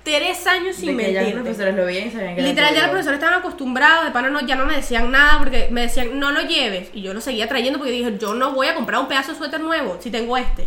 [0.02, 2.80] Tres años sin que ya los profesores lo veían y sabían que era Literal, ya
[2.82, 6.18] los profesores estaban acostumbrados, de pana no, ya no me decían nada porque me decían,
[6.18, 6.88] no lo lleves.
[6.94, 9.38] Y yo lo seguía trayendo porque dije, yo no voy a comprar un pedazo de
[9.38, 10.66] suéter nuevo si tengo este.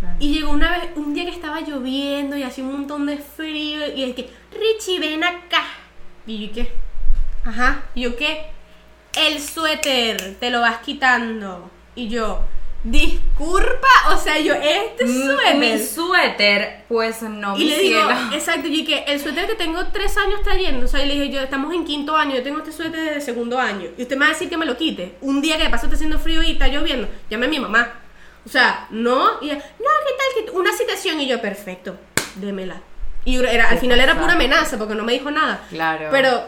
[0.00, 0.16] Claro.
[0.18, 3.80] Y llegó una vez, un día que estaba lloviendo y hacía un montón de frío
[3.94, 5.64] y es que, Richie, ven acá.
[6.26, 6.72] Y yo, ¿qué?
[7.44, 7.84] Ajá.
[7.94, 8.46] Y yo, ¿qué?
[9.16, 11.70] El suéter, te lo vas quitando.
[11.94, 12.40] Y yo,
[12.84, 15.56] disculpa, o sea, yo, este Mm, suéter.
[15.56, 18.20] Mi suéter, pues no, Y mi le digo, cielo.
[18.34, 21.30] exacto, y que el suéter que tengo tres años trayendo, o sea, y le dije,
[21.30, 24.26] yo estamos en quinto año, yo tengo este suéter desde segundo año, y usted me
[24.26, 25.16] va a decir que me lo quite.
[25.20, 27.92] Un día que de paso está haciendo frío y está lloviendo, llame a mi mamá.
[28.46, 30.44] O sea, no, y no, ¿qué tal?
[30.46, 31.96] que Una citación, y yo, perfecto,
[32.36, 32.80] démela.
[33.24, 35.64] Y era, al Qué final era pura amenaza, porque no me dijo nada.
[35.68, 36.08] Claro.
[36.12, 36.44] Pero,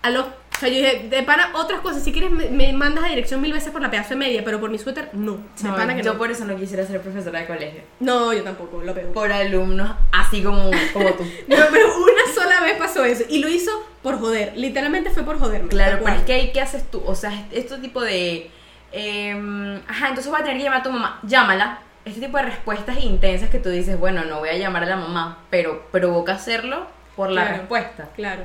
[0.00, 3.04] a los, o sea, yo dije, de pana, otras cosas, si quieres me, me mandas
[3.04, 5.32] a dirección mil veces por la pedazo de media, pero por mi suéter, no.
[5.60, 6.18] De No, pana que yo no.
[6.18, 7.82] por eso no quisiera ser profesora de colegio.
[8.00, 9.12] No, yo tampoco, lo peor.
[9.12, 11.24] Por alumnos así como, como tú.
[11.46, 13.24] No, pero una sola vez pasó eso.
[13.28, 13.70] Y lo hizo
[14.02, 14.54] por joder.
[14.56, 15.68] Literalmente fue por joderme.
[15.68, 17.02] Claro, pero es que ahí, ¿qué haces tú?
[17.04, 18.50] O sea, este tipo de...
[18.96, 21.18] em, ajá, entonces voy a tener que llamar a tu mamá.
[21.24, 21.78] Llámala.
[22.04, 24.96] Este tipo de respuestas intensas que tú dices, bueno, no voy a llamar a la
[24.96, 27.58] mamá, pero provoca hacerlo por la Claro.
[27.58, 28.08] respuesta.
[28.14, 28.42] Claro.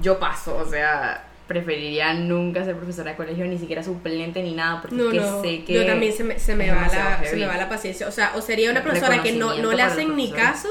[0.00, 4.80] Yo paso, o sea, preferiría nunca ser profesora de colegio, ni siquiera suplente ni nada,
[4.80, 5.42] porque No, es que no.
[5.42, 5.72] sé que...
[5.74, 8.06] Yo también se me, se me va la, se me va la paciencia.
[8.06, 10.68] O sea, o sería una profesora que no, no le hacen ni caso,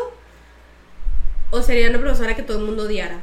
[1.51, 3.19] o sería una profesora que todo el mundo odiara.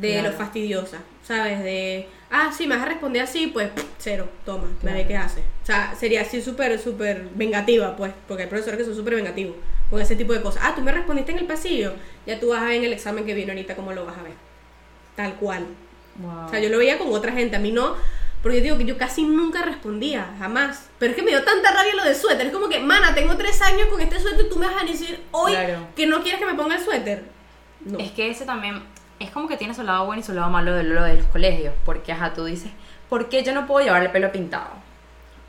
[0.00, 0.30] De Claro.
[0.30, 1.62] lo fastidiosa, ¿sabes?
[1.62, 4.96] De, ah, sí, me vas a responder así, pues cero, toma, me Claro.
[4.98, 5.40] ve qué hace.
[5.40, 9.54] O sea, sería así súper, súper vengativa, pues, porque hay profesores que son súper vengativos
[9.90, 10.62] con ese tipo de cosas.
[10.64, 11.92] Ah, tú me respondiste en el pasillo,
[12.26, 14.22] ya tú vas a ver en el examen que viene ahorita cómo lo vas a
[14.22, 14.32] ver.
[15.14, 15.66] Tal cual.
[16.16, 16.46] Wow.
[16.46, 17.94] O sea, yo lo veía con otra gente, a mí no,
[18.42, 20.88] porque yo digo que yo casi nunca respondía, jamás.
[20.98, 22.46] Pero es que me dio tanta rabia lo de suéter.
[22.46, 24.86] Es como que, mana, tengo tres años con este suéter y tú me vas a
[24.86, 25.86] decir hoy Claro.
[25.94, 27.22] que no quieres que me ponga el suéter.
[27.84, 27.98] No.
[27.98, 28.82] Es que ese también,
[29.22, 31.26] es como que tiene su lado bueno y su lado malo de lo de los
[31.26, 32.70] colegios, porque ajá, tú dices,
[33.08, 34.70] ¿por qué yo no puedo llevar el pelo pintado?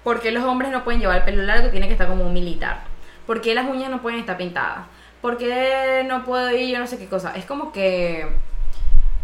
[0.04, 1.70] ¿Por qué los hombres no pueden llevar el pelo largo?
[1.70, 2.82] Tiene que estar como un militar.
[3.26, 4.86] ¿Por qué las uñas no pueden estar pintadas?
[5.22, 7.34] ¿Por qué no puedo ir yo no sé qué cosa?
[7.36, 8.28] Es como que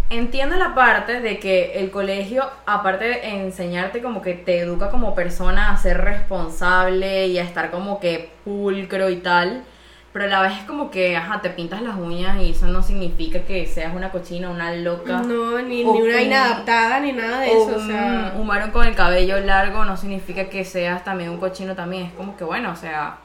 [0.10, 5.14] entiendo la parte de que el colegio, aparte de enseñarte como que te educa como
[5.14, 9.64] persona a ser responsable y a estar como que pulcro y tal,
[10.12, 12.82] pero a la vez es como que, ajá, te pintas las uñas y eso no
[12.82, 15.22] significa que seas una cochina, una loca.
[15.22, 17.78] No, ni, O ni una un- inadaptada, ni nada de o eso.
[17.78, 21.38] O sea, un, un varón con el cabello largo no significa que seas también un
[21.40, 22.08] cochino también.
[22.08, 23.18] Es como que, bueno, o sea,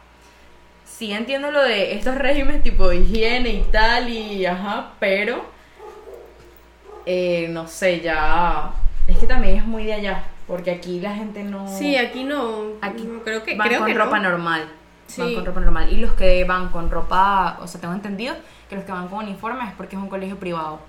[0.85, 5.45] sí entiendo lo de estos regímenes tipo de higiene y tal, y ajá, pero
[7.07, 8.71] eh, no sé, ya.
[9.07, 11.67] Es que también es muy de allá, porque aquí la gente no.
[11.69, 12.63] sí, aquí no.
[12.81, 14.31] Aquí no, creo que, van creo con que ropa no.
[14.31, 14.69] normal.
[15.19, 15.35] Van Sí.
[15.35, 15.93] con ropa normal.
[15.93, 18.35] Y los que van con ropa, o sea, tengo entendido
[18.69, 20.81] que los que van con uniformes es porque es un colegio privado.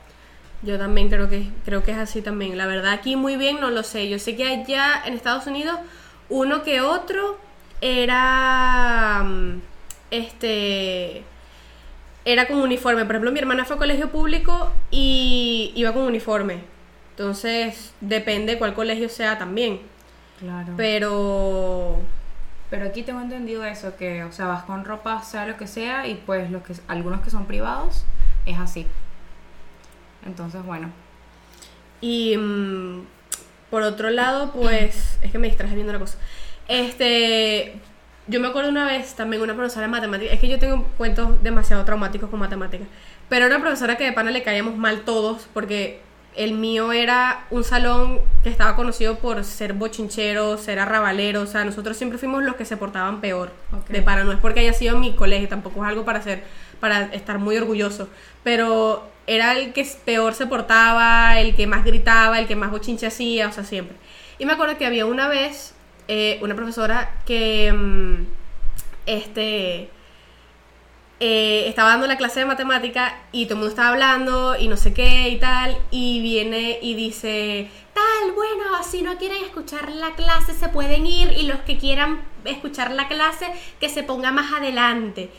[0.62, 2.58] Yo también creo que creo que es así también.
[2.58, 4.10] La verdad aquí muy bien no lo sé.
[4.10, 5.78] Yo sé que allá en Estados Unidos
[6.30, 7.38] uno que otro
[7.82, 9.60] era mm,
[10.12, 11.24] este
[12.24, 13.06] era con uniforme.
[13.06, 16.62] Por ejemplo, mi hermana fue a colegio público y iba con uniforme.
[17.12, 19.82] Entonces, depende cuál colegio sea también.
[20.40, 20.74] Claro.
[20.76, 21.98] Pero
[22.76, 26.08] Pero aquí tengo entendido eso, que, o sea, vas con ropa, sea lo que sea,
[26.08, 28.04] y pues los que, algunos que son privados,
[28.46, 28.86] es así.
[30.26, 30.90] Entonces, bueno.
[32.02, 33.06] Y mm,
[33.70, 36.18] por otro lado, pues, es que me distraje viendo la cosa.
[36.68, 37.80] Este,
[38.28, 41.42] yo me acuerdo una vez también una profesora de matemáticas, es que yo tengo cuentos
[41.42, 42.90] demasiado traumáticos con matemáticas,
[43.30, 46.02] pero era una profesora que de pana le caíamos mal todos, porque
[46.36, 51.64] el mío era un salón que estaba conocido por ser bochinchero, ser arrabalero, o sea,
[51.64, 53.52] nosotros siempre fuimos los que se portaban peor.
[53.90, 56.44] De para, no es porque haya sido mi colegio, tampoco es algo para ser,
[56.80, 58.10] para estar muy orgulloso,
[58.44, 63.08] pero era el que peor se portaba, el que más gritaba, el que más bochinche
[63.08, 63.96] hacía, o sea, siempre.
[64.38, 65.74] Y me acuerdo que había una vez
[66.08, 68.26] eh, una profesora que, mm,
[69.06, 69.90] este,
[71.22, 74.76] eh, estaba dando la clase de matemática y todo el mundo estaba hablando y no
[74.76, 80.14] sé qué y tal, y viene y dice, tal, bueno, si no quieren escuchar la
[80.16, 83.48] clase se pueden ir y los que quieran escuchar la clase
[83.80, 85.30] que se ponga más adelante.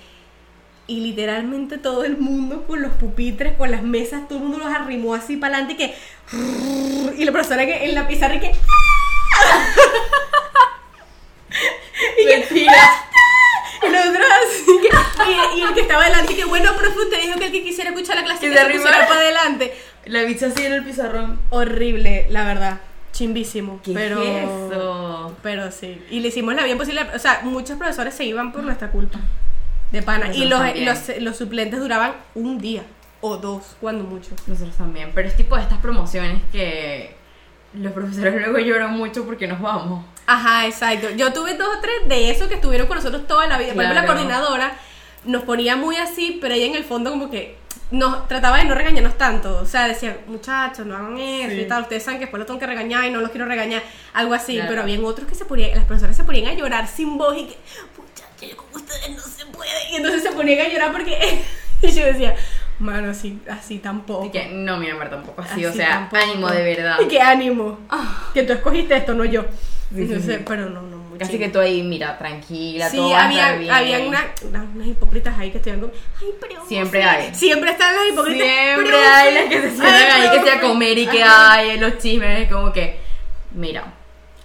[0.88, 4.68] y literalmente todo el mundo con los pupitres, con las mesas, todo el mundo los
[4.72, 5.94] arrimó así para adelante y que...
[7.20, 8.52] Y la profesora que en la pizarra y que...
[12.22, 12.66] y que...
[15.28, 17.62] Y, y el que estaba adelante y que, bueno, profe, usted dijo que el que
[17.62, 19.74] quisiera escuchar la clase Que se pusiera para adelante.
[20.06, 21.40] La bicha así en el pizarrón.
[21.50, 22.80] Horrible, la verdad.
[23.12, 23.80] Chimbísimo.
[23.82, 24.22] ¿Qué pero...
[24.22, 25.36] es eso?
[25.42, 26.02] Pero sí.
[26.10, 27.06] Y le hicimos la bien posible.
[27.14, 29.18] O sea, muchos profesores se iban por nuestra culpa.
[29.90, 30.34] De pana.
[30.34, 32.82] Y los, los, los suplentes duraban un día
[33.20, 34.30] o dos, cuando mucho.
[34.46, 35.12] Nosotros también.
[35.14, 37.16] Pero es tipo de estas promociones que
[37.74, 40.04] los profesores luego lloran mucho porque nos vamos.
[40.26, 41.10] Ajá, exacto.
[41.10, 43.74] Yo tuve dos o tres de esos que estuvieron con nosotros toda la vida.
[43.74, 44.76] Por ejemplo, la coordinadora
[45.26, 47.56] nos ponía muy así, pero ella en el fondo como que
[47.90, 49.58] nos trataba de no regañarnos tanto.
[49.58, 51.60] O sea, decía, muchachos, no hagan eso Sí.
[51.60, 51.82] y tal.
[51.82, 53.82] Ustedes saben que después lo tengo que regañar y no los quiero regañar.
[54.14, 54.54] Algo así.
[54.54, 54.70] Claro.
[54.70, 57.46] Pero habían otros que se ponían, las profesoras se ponían a llorar sin voz y
[57.46, 57.56] que,
[57.96, 59.70] muchachos, yo con ustedes no se puede.
[59.92, 61.16] Y entonces se ponían a llorar porque
[61.82, 62.34] y yo decía,
[62.80, 64.26] mano, así, así tampoco.
[64.26, 65.64] Y que no, mi amor, tampoco así.
[65.64, 66.22] o sea, tampoco.
[66.22, 66.96] ánimo de verdad.
[67.00, 67.78] Y qué ánimo.
[68.34, 69.42] Que tú escogiste esto, no yo.
[69.94, 70.44] Sí, Entonces, sí.
[70.46, 71.38] pero no, no, chingo.
[71.38, 73.70] que tú ahí, mira, tranquila, Sí, todo va a estar había, bien.
[73.72, 76.66] habían una, una- unas hipócritas ahí que estuvieran como, ay, pero.
[76.66, 77.08] Siempre sí".
[77.08, 77.34] hay.
[77.34, 78.46] Siempre están las hipócritas.
[78.46, 79.06] Siempre "Profe".
[79.06, 80.66] hay las que se sientan Ay, ahí que sea profe.
[80.68, 81.52] comer y que Ajá.
[81.52, 82.40] hay los chismes.
[82.40, 82.98] Es como que,
[83.52, 83.84] mira,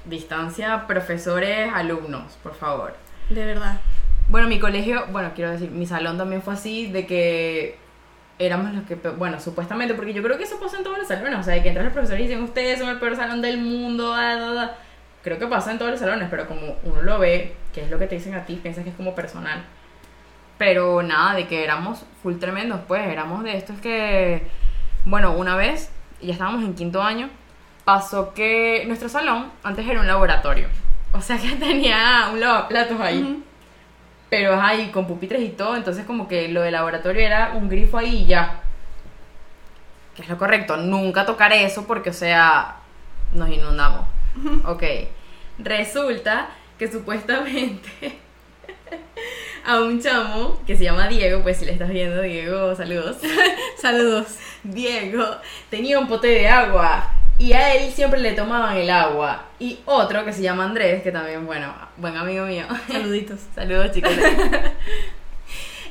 [0.05, 2.95] distancia, profesores, alumnos, por favor.
[3.29, 3.79] De verdad.
[4.29, 7.77] Bueno, mi colegio, bueno, quiero decir, mi salón también fue así, de que
[8.39, 11.37] éramos los que, bueno, supuestamente, porque yo creo que eso pasa en todos los salones,
[11.39, 13.57] o sea, de que entran los profesores y dicen, ustedes son el peor salón del
[13.59, 14.77] mundo, da, da, da".
[15.23, 17.99] Creo que pasa en todos los salones, pero como uno lo ve, que es lo
[17.99, 19.63] que te dicen a ti, piensas que es como personal.
[20.57, 24.47] Pero nada, de que éramos full tremendos, pues, éramos de estos que,
[25.05, 27.29] bueno, una vez, ya estábamos en quinto año,
[27.85, 30.67] pasó que nuestro salón antes era un laboratorio,
[31.13, 33.21] o sea que tenía un lavaplatos ahí.
[33.21, 33.43] Ujú.
[34.29, 37.97] Pero ahí con pupitres y todo, entonces como que lo de laboratorio era un grifo
[37.97, 38.61] ahí y ya.
[40.15, 42.77] Que es lo correcto, nunca tocar eso porque, o sea,
[43.33, 44.07] nos inundamos.
[44.65, 44.83] Ok.
[45.59, 47.89] Resulta que supuestamente
[49.65, 53.17] a un chamo que se llama Diego, pues si le estás viendo, Diego, saludos.
[53.77, 54.37] Saludos.
[54.63, 55.25] Diego
[55.69, 59.45] tenía un pote de agua y a él siempre le tomaban el agua.
[59.59, 62.65] Y otro que se llama Andrés, que también, bueno, buen amigo mío.
[62.87, 63.39] Saluditos.
[63.55, 64.11] Saludos chicos.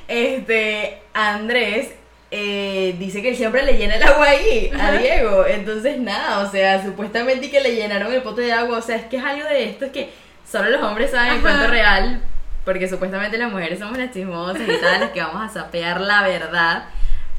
[0.09, 1.95] Este, Andrés
[2.31, 4.93] eh, dice que siempre le llena el agua ahí a.
[4.93, 5.47] Diego.
[5.47, 8.79] Entonces, nada, o sea, supuestamente que le llenaron el pote de agua.
[8.79, 10.13] O sea, es que es algo de esto, es que
[10.49, 12.23] solo los hombres saben el cuento real.
[12.65, 16.23] Porque supuestamente las mujeres somos las chismosas y tal, las que vamos a sapear la
[16.23, 16.85] verdad.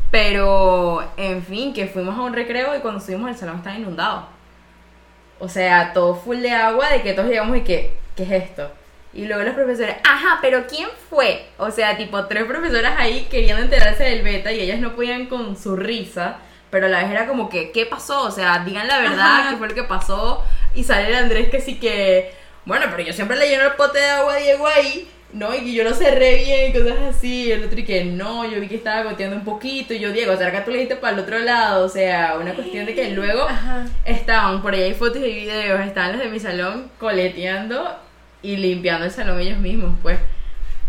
[0.10, 4.28] Pero, en fin, que fuimos a un recreo y cuando subimos el salón estaba inundado.
[5.40, 8.72] O sea, todo full de agua, de que todos llegamos y que, ¿qué es esto?
[9.14, 11.46] Y luego los profesores, ajá, pero ¿quién fue?
[11.58, 15.58] O sea, tipo, tres profesoras ahí queriendo enterarse del beta y ellas no podían con
[15.58, 16.38] su risa,
[16.70, 18.24] pero a la vez era como que, ¿qué pasó?
[18.24, 19.50] O sea, digan la verdad, Ajá.
[19.52, 20.44] ¿qué fue lo que pasó?
[20.74, 22.32] Y sale el Andrés que sí que,
[22.64, 25.54] bueno, pero yo siempre le lleno el pote de agua a Diego ahí, ¿no?
[25.54, 27.48] Y que yo lo cerré bien y cosas así.
[27.48, 29.94] Y el otro y que no, yo vi que estaba goteando un poquito.
[29.94, 31.86] Y yo, Diego, ¿será que tú le diste para el otro lado?
[31.86, 33.86] O sea, una cuestión de que luego Ajá.
[34.06, 37.98] estaban, por ahí hay fotos y videos, estaban los de mi salón coleteando
[38.42, 40.20] y limpiando el salón ellos mismos, pues.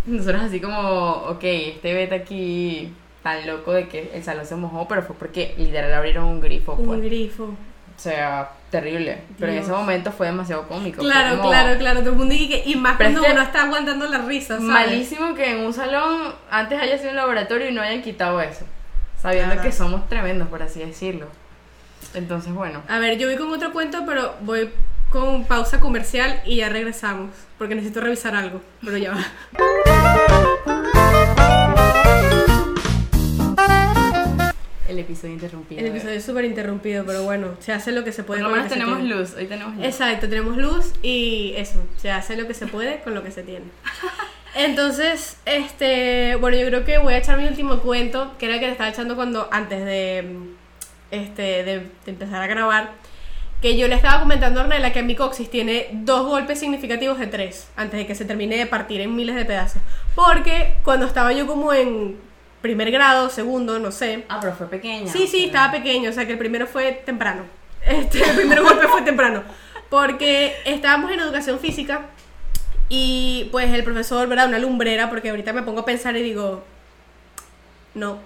[0.07, 4.89] Nosotros así como, ok, este beta aquí tan loco de que el salón se mojó,
[4.89, 6.89] pero fue porque literal abrieron un grifo, pues.
[6.89, 7.45] Un grifo.
[7.45, 9.19] O sea, terrible.
[9.39, 9.67] Pero en Dios.
[9.69, 11.03] ese momento fue demasiado cómico.
[11.03, 12.01] Claro, como claro, claro.
[12.01, 14.67] Todo el mundo dice que, y más Pero cuando uno está aguantando la risa, ¿sabes?
[14.67, 18.65] Malísimo que en un salón antes haya sido un laboratorio y no hayan quitado eso.
[19.21, 19.69] Sabiendo Claro.
[19.69, 21.29] que somos tremendos, por así decirlo.
[22.15, 22.83] Entonces, bueno.
[22.89, 24.69] A ver, yo voy con otro cuento, pero voy
[25.13, 27.31] con pausa comercial y ya regresamos.
[27.59, 30.33] Porque necesito revisar algo, pero ya va.
[34.89, 35.81] El episodio interrumpido.
[35.81, 38.43] El episodio es súper interrumpido, pero bueno, se hace lo que se Por puede.
[38.43, 39.15] lo con menos tenemos tiene.
[39.15, 39.35] luz.
[39.37, 39.85] Hoy tenemos luz.
[39.85, 43.43] Exacto, tenemos luz y eso, se hace lo que se puede con lo que se
[43.43, 43.67] tiene.
[44.55, 48.61] Entonces, este, bueno, yo creo que voy a echar mi último cuento, que era el
[48.61, 50.27] que le estaba echando cuando antes de
[51.11, 52.91] este de, de empezar a grabar,
[53.63, 57.29] que yo le estaba comentando a Ornella que mi coxis tiene dos golpes significativos de
[57.29, 59.81] tres antes de que se termine de partir en miles de pedazos,
[60.17, 62.19] porque cuando estaba yo como en
[62.61, 65.11] primer grado, segundo, no sé, Ah, pero fue pequeña.
[65.11, 67.45] Sí, sí, estaba pequeño, o sea que el primero fue temprano.
[67.85, 69.43] Este, el primer golpe fue temprano.
[69.91, 72.03] Porque estábamos en educación física
[72.89, 74.47] y pues el profesor, ¿verdad?
[74.47, 76.63] Una lumbrera, porque ahorita me pongo a pensar y digo,
[77.95, 78.21] no.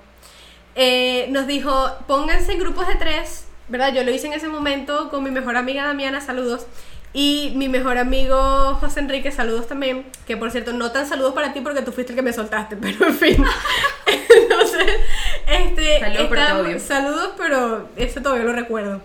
[0.75, 3.92] Eh, nos dijo, pónganse en grupos de tres ¿verdad?
[3.92, 6.66] Yo lo hice en ese momento con mi mejor amiga Damiana, saludos.
[7.12, 10.07] Y mi mejor amigo José Enrique, saludos también.
[10.26, 12.76] Que por cierto, no tan saludos para ti porque tú fuiste el que me soltaste,
[12.81, 13.44] pero en fin.
[14.07, 14.87] Entonces,
[15.46, 16.00] este.
[16.00, 16.81] Saludos, pero te.
[16.81, 19.00] Saludos, pero eso todavía lo recuerdo.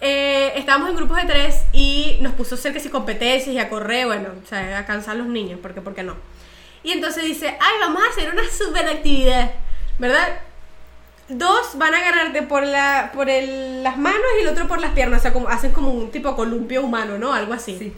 [0.00, 3.58] Eh, estábamos en grupos de tres y nos puso a hacer que si competencias y
[3.58, 6.16] a correr, bueno, o sea, a cansar a los niños, porque, ¿por qué no?
[6.82, 9.52] Y entonces dice, ay, vamos a hacer una super actividad,
[9.98, 10.40] ¿verdad?
[11.28, 14.92] Dos van a agarrarte por la por el- las manos y el otro por las
[14.92, 17.32] piernas, o sea, como, hacen como un tipo columpio humano, ¿no?
[17.32, 17.76] Algo así.
[17.78, 17.92] Sí.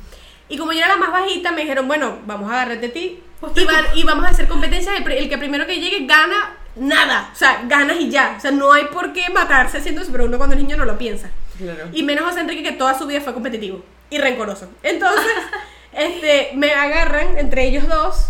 [0.49, 3.23] Y como yo era la más bajita, me dijeron, bueno, vamos a agarrarte a ti
[3.55, 4.95] y, van- y vamos a hacer competencias.
[5.07, 8.35] El, que primero que llegue gana nada, o sea, ganas y ya.
[8.39, 10.87] O sea, no hay por qué matarse haciendo eso, pero uno cuando es niño no
[10.87, 11.31] lo piensa.
[11.59, 11.89] Claro.
[11.93, 14.71] Y menos José Enrique que toda su vida fue competitivo y rencoroso.
[14.83, 15.27] Entonces,
[15.93, 18.29] este, me agarran entre ellos dos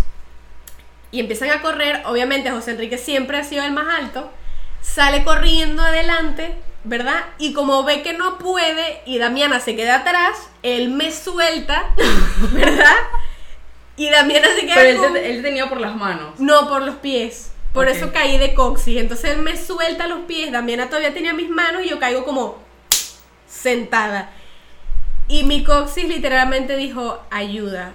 [1.12, 2.02] y empiezan a correr.
[2.06, 4.32] Obviamente José Enrique siempre ha sido el más alto.
[4.80, 7.24] Sale corriendo adelante, ¿verdad?
[7.38, 11.86] Y como ve que no puede y Damiana se queda atrás, él me suelta,
[12.52, 12.96] ¿verdad?
[13.96, 16.38] Y Damiana se queda Pero él con- te, él te tenía por las manos.
[16.38, 17.52] no, por los pies.
[17.74, 18.96] Por eso caí de coxis.
[18.98, 20.50] Entonces él me suelta los pies.
[20.50, 22.58] Damiana todavía tenía mis manos y yo caigo como
[23.46, 24.30] sentada.
[25.28, 27.92] Y mi coxis literalmente dijo, ayuda.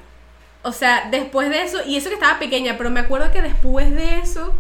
[0.62, 3.94] O sea, después de eso, y eso que estaba pequeña, pero me acuerdo que después
[3.96, 4.54] de eso,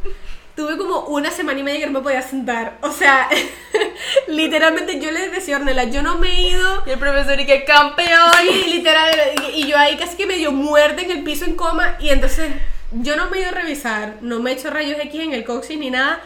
[0.55, 2.77] tuve como una semana y media que no me podía sentar.
[2.81, 3.29] O sea,
[4.27, 7.45] literalmente yo le decía a Ornella, yo no me he ido Y el profesor, y
[7.45, 8.31] que campeón.
[8.41, 9.11] Sí, literal,
[9.53, 12.09] y, y yo ahí casi que me dio muerte en el piso en coma y
[12.09, 12.51] entonces
[12.91, 15.43] yo no me he ido a revisar, no me he hecho rayos X en el
[15.43, 16.21] coxis ni nada,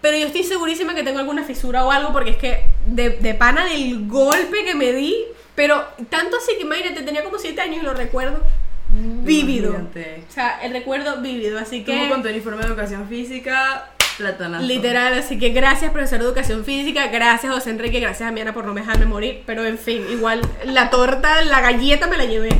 [0.00, 3.34] pero yo estoy segurísima que tengo alguna fisura o algo porque es que de, de
[3.34, 5.16] pana del golpe que me di,
[5.54, 8.42] pero tanto así que imagínate, tenía como 7 años y lo recuerdo
[8.92, 9.70] vívido.
[9.70, 10.24] Imagínate.
[10.28, 12.08] O sea, el recuerdo vívido, así Como que...
[12.08, 14.64] con tu uniforme de educación física, platanazo.
[14.64, 18.64] Literal, así que gracias profesor de educación física, gracias José Enrique, gracias a Miana por
[18.64, 22.50] no dejarme morir, pero en fin, igual la torta, la galleta me la llevé,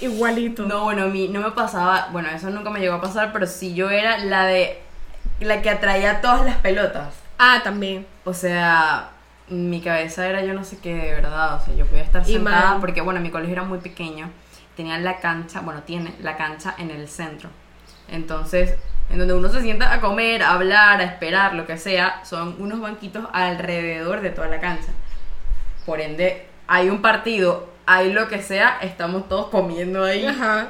[0.00, 0.64] igualito.
[0.64, 3.46] No, bueno, a mí no me pasaba, bueno, eso nunca me llegó a pasar, pero
[3.46, 4.78] sí yo era la de
[5.40, 7.14] la que atraía todas las pelotas.
[7.38, 8.06] Ah, también.
[8.24, 9.10] O sea,
[9.48, 12.78] mi cabeza era yo no sé qué de verdad, o sea, yo podía estar sentada
[12.80, 14.30] porque bueno, mi colegio era muy pequeño.
[14.76, 17.50] Tenía la cancha, bueno, tiene la cancha en el centro.
[18.08, 18.74] Entonces,
[19.10, 22.56] en donde uno se sienta a comer, a hablar, a esperar, lo que sea, son
[22.58, 24.92] unos banquitos alrededor de toda la cancha.
[25.84, 30.24] Por ende, hay un partido, hay lo que sea, estamos todos comiendo ahí.
[30.24, 30.68] Ajá.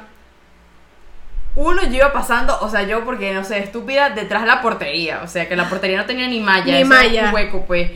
[1.55, 5.21] Uno yo iba pasando, o sea, yo porque no sé, estúpida, detrás de la portería.
[5.23, 7.27] O sea, que la portería no tenía ni malla, Ni era malla.
[7.27, 7.91] un hueco, pues.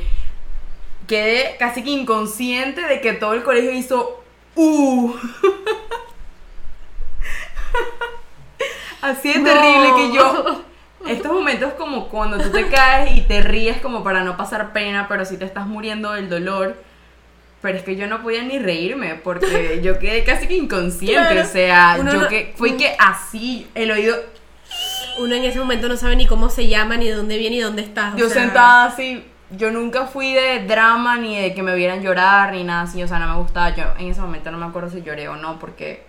[1.07, 4.23] Quedé casi que inconsciente de que todo el colegio hizo
[4.57, 5.13] ¡Uh!
[9.01, 9.45] Así de No.
[9.45, 10.63] terrible que yo.
[11.07, 15.07] Estos momentos como cuando tú te caes y te ríes como para no pasar pena,
[15.07, 16.75] pero si te estás muriendo del dolor.
[17.61, 21.31] Pero es que yo no podía ni reírme porque yo quedé casi que inconsciente.
[21.33, 21.47] Claro.
[21.47, 24.15] O sea, Uno yo no- que fui que así el oído
[25.19, 27.61] Uno en ese momento no sabe ni cómo se llama, ni de dónde viene, ni
[27.61, 28.13] dónde está.
[28.13, 32.01] o Yo sea, sentada así, yo nunca fui de drama ni de que me vieran
[32.01, 33.75] llorar ni nada así, o sea, no me gustaba.
[33.75, 36.05] Yo en ese momento no me acuerdo si lloré o no, porque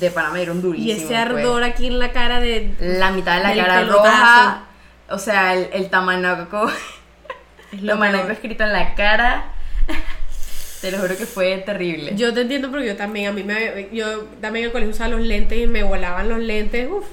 [0.00, 0.96] de pana me dieron Y durísimo.
[0.96, 1.18] ese pues.
[1.18, 2.74] ardor aquí en la cara de.
[2.80, 4.08] La mitad de la cara pelotazo.
[4.10, 4.62] roja,
[5.10, 6.70] o sea, el, el tamanaco,
[7.72, 9.44] Es lo tamanaco escrito en la cara.
[10.80, 12.12] Te lo juro que fue terrible.
[12.14, 13.88] Yo te entiendo porque yo también, a mí me.
[13.92, 17.04] Yo también en el colegio usaba los lentes y me volaban los lentes, uff,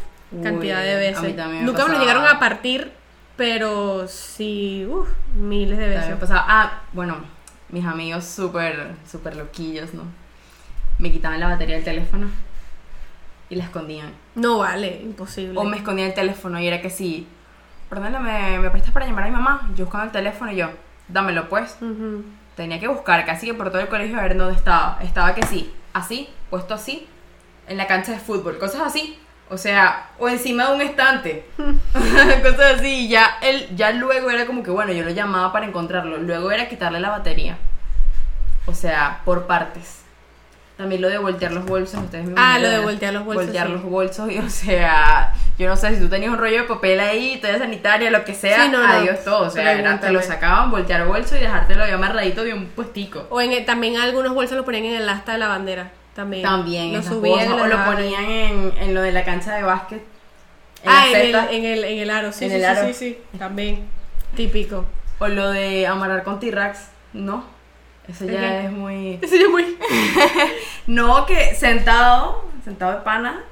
[0.43, 1.23] cantidad de a veces.
[1.23, 2.91] mí también me Nunca me los llegaron a partir,
[3.38, 6.10] pero sí, uff, miles de veces.
[6.10, 7.17] me pasaba- Ah, bueno,
[7.69, 10.04] mis amigos súper, súper loquillos, ¿no?
[11.00, 12.28] Me quitaban la batería del teléfono
[13.50, 14.12] y la escondían.
[14.36, 15.58] No vale, imposible.
[15.60, 17.28] O me escondía el teléfono y era que sí,
[17.89, 19.69] perdón, ¿me, me prestas para llamar a mi mamá?
[19.76, 20.69] Yo buscando el teléfono y yo,
[21.10, 21.78] dámelo pues.
[22.56, 24.98] Tenía que buscar casi que por todo el colegio a ver dónde estaba.
[25.04, 27.06] Estaba que sí, así, puesto así,
[27.67, 29.19] en la cancha de fútbol, cosas así.
[29.49, 31.45] O sea, o encima de un estante.
[32.43, 33.05] cosas así.
[33.05, 36.17] Y ya, él, ya luego era como que, bueno, yo lo llamaba para encontrarlo.
[36.17, 37.58] Luego era quitarle la batería.
[38.65, 40.01] O sea, por partes.
[40.77, 42.03] También lo de voltear los bolsos.
[42.03, 43.73] Ustedes me Ah, lo de voltear los bolsos, Voltear sí.
[43.73, 44.31] los bolsos.
[44.31, 47.59] Y, o sea, yo no sé si tú tenías un rollo de papel ahí, toalla
[47.59, 48.63] sanitaria, lo que sea.
[48.63, 48.93] Sí, no, no.
[48.93, 49.47] adiós todo.
[49.47, 53.26] O sea, era, te lo sacaban, voltear bolso y dejártelo ahí amarradito de un puestico.
[53.30, 55.91] O en el- también algunos bolsos lo ponían en el asta de la bandera.
[56.16, 56.43] También.
[56.43, 60.01] También, Lo subían o lo ponían en, en lo de la cancha de básquet.
[60.82, 62.88] En ah, en el, en, el, en el aro, sí, sí, el sí, aro.
[62.88, 63.86] sí, sí, también.
[64.34, 64.86] Típico.
[65.20, 66.89] O lo de amarrar con T-Rex.
[67.11, 67.43] No,
[68.07, 69.20] eso ya es muy...
[69.22, 69.78] Eso ya muy.
[70.88, 73.43] No, que sentado, sentado de pana,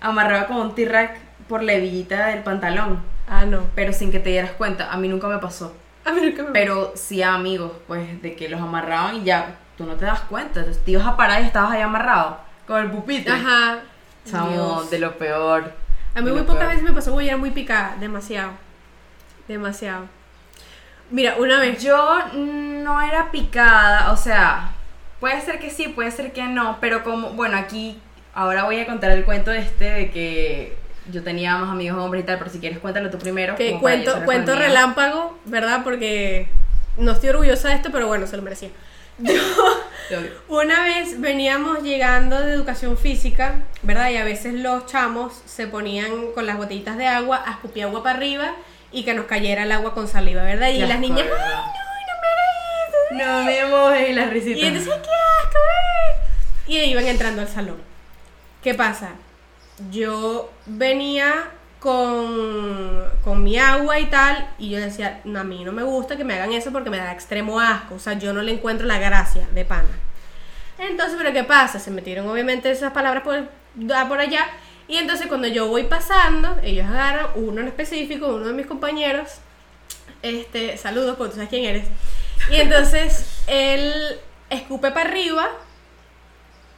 [0.00, 3.02] amarraba con un T-Rex por la hebillita del pantalón.
[3.26, 3.62] Ah, no.
[3.74, 5.74] Pero sin que te dieras cuenta, a mí nunca me pasó.
[6.04, 9.56] A mí nunca me Pero sí a amigos, pues, de que los amarraban y ya
[9.76, 10.60] tú no te das cuenta.
[10.60, 13.32] Entonces te ibas a parar y estabas ahí amarrado con el pupitre.
[13.32, 13.80] Ajá.
[14.24, 15.72] Chamo, de lo peor.
[16.14, 16.68] A mí muy pocas peor.
[16.68, 18.52] veces me pasó, güey, era muy picada, demasiado.
[19.48, 20.06] Demasiado.
[21.10, 21.82] Mira, una vez.
[21.82, 24.72] Yo no era picada, o sea,
[25.20, 28.00] puede ser que sí, puede ser que no, pero como, bueno, aquí
[28.34, 30.76] ahora voy a contar el cuento este de que
[31.10, 33.56] yo tenía más amigos hombres y tal, pero si quieres cuéntalo tú primero.
[33.56, 35.82] Que cuento, cuento relámpago, ¿verdad?
[35.84, 36.48] Porque
[36.96, 38.70] no estoy orgullosa de esto, pero bueno, se lo merecía.
[40.10, 40.32] Odio.
[40.48, 44.10] Una vez veníamos llegando de educación física, ¿verdad?
[44.10, 48.02] Y a veces los chamos se ponían con las botellitas de agua a escupir agua
[48.02, 48.52] para arriba
[48.92, 50.68] y que nos cayera el agua con saliva, ¿verdad?
[50.68, 53.24] Y Qué las asco, niñas, ¡ay, no, no me hagas eso!
[53.26, 54.62] No me mojes las risitas.
[54.62, 55.10] Y entonces, ¡qué
[55.42, 55.58] asco!
[55.58, 56.72] eh".
[56.72, 57.80] Y iban entrando al salón.
[58.62, 59.10] ¿Qué pasa?
[59.90, 61.50] Yo venía
[61.84, 66.16] con, con mi agua y tal, y yo decía, no, a mí no me gusta
[66.16, 67.96] que me hagan eso porque me da extremo asco.
[67.96, 69.90] O sea, yo no le encuentro la gracia de pana.
[70.78, 71.78] Entonces, ¿pero qué pasa?
[71.78, 73.50] Se metieron obviamente esas palabras por,
[74.08, 74.46] por allá.
[74.88, 79.28] Y entonces cuando yo voy pasando, ellos agarran, uno en específico, uno de mis compañeros,
[80.22, 81.84] este, saludos porque tú sabes quién eres.
[82.50, 83.92] Y entonces él
[84.48, 85.50] escupe para arriba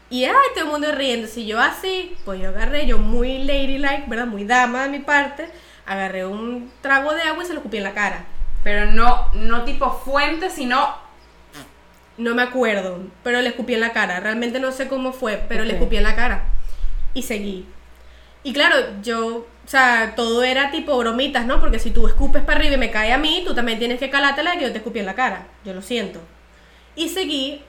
[0.09, 1.27] y ay, todo el mundo riendo.
[1.27, 4.27] Si yo así, pues yo agarré, yo muy ladylike, ¿verdad?
[4.27, 5.49] Muy dama de mi parte,
[5.85, 8.25] agarré un trago de agua y se lo escupí en la cara.
[8.63, 11.05] Pero no, no tipo fuente, sino
[12.19, 14.21] No me acuerdo, pero le escupí en la cara.
[14.21, 16.45] Realmente no sé cómo fue, pero le escupí en la cara.
[17.15, 17.67] Y seguí.
[18.43, 21.61] Y claro, yo, o sea, todo era tipo bromitas, ¿no?
[21.61, 24.09] Porque si tú escupes para arriba y me cae a mí, tú también tienes que
[24.09, 25.49] calártela de que yo te escupí en la cara.
[25.65, 26.21] Yo lo siento.
[26.95, 27.63] Y seguí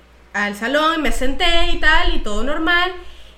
[0.45, 2.93] al salón, me senté y tal, y todo normal.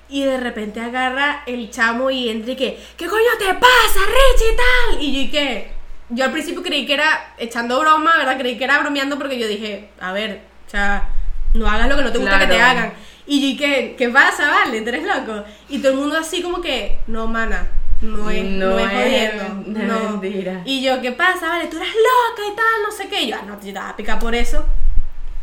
[0.08, 4.52] Y de repente agarra el chamo y entra y que, ¿qué coño te pasa, Richie
[4.52, 5.02] y tal?
[5.02, 5.72] Y yo, ¿y qué?
[6.10, 8.36] Yo al principio creí que era echando broma, ¿verdad?
[8.36, 11.08] Creí que era bromeando porque yo dije, a ver, o sea,
[11.54, 12.78] no hagas lo que no te gusta que te Claro.
[12.80, 12.92] hagan.
[13.26, 13.94] Y yo, ¿y qué?
[13.96, 14.80] ¿Qué pasa, vale?
[14.82, 15.44] ¿Tú eres loco?
[15.68, 17.68] Y todo el mundo así como que, no, mana,
[18.00, 19.44] no es, no, No es jodiendo.
[19.66, 20.18] no.
[20.18, 20.62] mentira.
[20.64, 21.48] Y yo, ¿qué pasa?
[21.48, 23.22] Vale, tú eres loca y tal, no sé qué.
[23.22, 24.66] Y yo, ah, no, te estaba a picar por eso.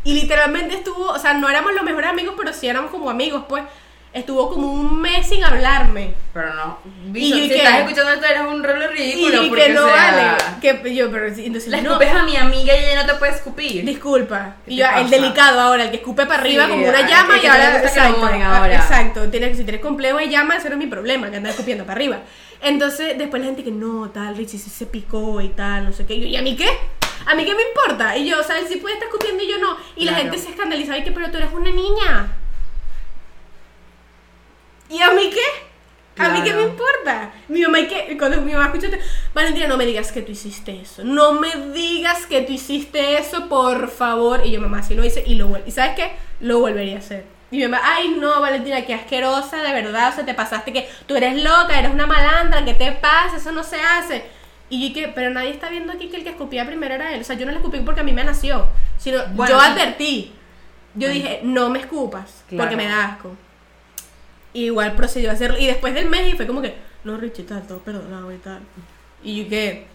[0.08, 3.44] Y literalmente estuvo, o sea, no éramos los mejores amigos, pero sí éramos como amigos,
[3.46, 3.62] pues.
[4.12, 6.14] Estuvo como un mes sin hablarme.
[6.32, 6.78] Pero no.
[7.08, 7.56] ¿Y Bicho, yo si qué?
[7.58, 9.42] estás escuchando esto eres un rolo ridículo.
[9.44, 10.80] y porque, que no sea, vale.
[10.82, 11.76] Que yo, pero entonces no.
[11.76, 13.84] escupes a mi amiga y ella no te puede escupir.
[13.84, 14.56] Disculpa.
[14.64, 17.34] ¿Qué Y yo, el delicado ahora, el que escupe para arriba Sí, como una llama
[17.34, 17.80] que y te ahora.
[17.80, 18.74] que Exacto, ah, ahora.
[18.76, 19.28] exacto.
[19.30, 21.96] Tienes, si tienes complejo de llama, ese no es mi problema, que andas escupiendo para
[21.98, 22.18] arriba.
[22.62, 26.14] Entonces, después la gente que no, tal, Richie se picó y tal, no sé qué.
[26.14, 26.68] Y, yo, ¿y a mí qué?
[27.26, 28.16] ¿A mí qué me importa?
[28.16, 29.76] Y yo, o sea, él sí puede estar escupiendo y yo no.
[29.96, 30.24] Y la Claro.
[30.24, 32.32] gente se escandalizaba y que, pero tú eres una niña.
[34.88, 36.22] ¿Y a mí qué?
[36.22, 36.68] ¿A mí qué me Claro.
[36.70, 37.30] importa?
[37.48, 38.16] Mi mamá, ¿y qué?
[38.18, 38.98] Cuando mi mamá escucha, esto,
[39.34, 41.04] Valentina, no me digas que tú hiciste eso.
[41.04, 44.40] No me digas que tú hiciste eso, por favor.
[44.44, 45.56] Y yo, mamá, si lo hice y lo.
[45.64, 46.12] ¿Y sabes qué?
[46.40, 47.24] Lo volvería a hacer.
[47.52, 50.10] Y mi mamá, ay, no, Valentina, qué asquerosa, de verdad.
[50.10, 53.36] O sea, te pasaste que tú eres loca, eres una malandra, ¿qué te pasa?
[53.36, 54.24] Eso no se hace.
[54.70, 55.08] Y yo, ¿qué?
[55.14, 57.20] Pero nadie está viendo aquí que el que escupía primero era él.
[57.20, 58.66] O sea, yo no le escupí porque a mí me nació.
[58.98, 60.32] Sino, Bueno, yo advertí.
[60.94, 61.14] Yo Bueno.
[61.14, 62.64] dije, no me escupas, Claro.
[62.64, 63.36] porque me da asco.
[64.52, 65.58] Y igual procedió a hacerlo.
[65.58, 66.74] Y después del mes, y fue como que,
[67.04, 68.60] no, Richie, tal, todo perdonado y tal.
[69.22, 69.86] Y yo que.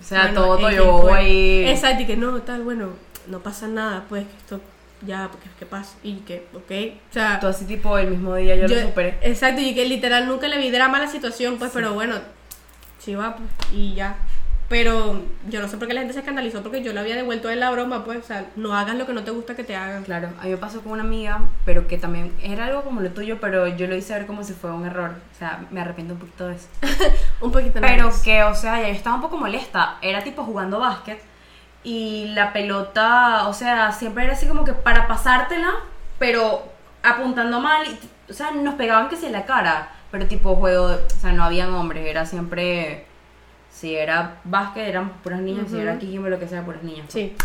[0.00, 1.14] O sea, bueno, todo X, yo pues.
[1.14, 1.64] ahí.
[1.68, 2.90] Exacto, y que no, tal, bueno,
[3.28, 4.60] no pasa nada, pues, que esto
[5.02, 5.96] ya, porque qué pasa.
[6.02, 6.98] Y que, ok.
[7.10, 9.18] O sea, Todo así tipo el mismo día yo, yo- lo superé.
[9.22, 12.16] Exacto, y que literal nunca le vi drama a la situación, pues, pero bueno,
[12.98, 14.16] sí va, pues, y ya.
[14.68, 17.48] Pero yo no sé por qué la gente se escandalizó, porque yo le había devuelto
[17.48, 19.76] él la broma, pues, o sea, no hagas lo que no te gusta que te
[19.76, 20.02] hagan.
[20.02, 23.10] Claro, a mí me pasó con una amiga, pero que también era algo como lo
[23.10, 25.12] tuyo, pero yo lo hice ver como si fuera un error.
[25.34, 26.68] O sea, me arrepiento un poquito de eso.
[27.40, 29.98] Un poquito Pero que, o sea, yo estaba un poco molesta.
[30.00, 31.22] Era tipo jugando básquet
[31.86, 35.72] y la pelota, o sea, siempre era así como que para pasártela,
[36.18, 36.64] pero
[37.04, 37.86] apuntando mal.
[37.86, 37.96] y,
[38.28, 41.44] o sea, nos pegaban que si en la cara, pero tipo juego, o sea, no
[41.44, 43.06] habían hombres, era siempre.
[43.76, 47.04] Si era básquet, eran puras niñas, si era kikimbo, lo que sea, puras niñas.
[47.08, 47.36] Sí.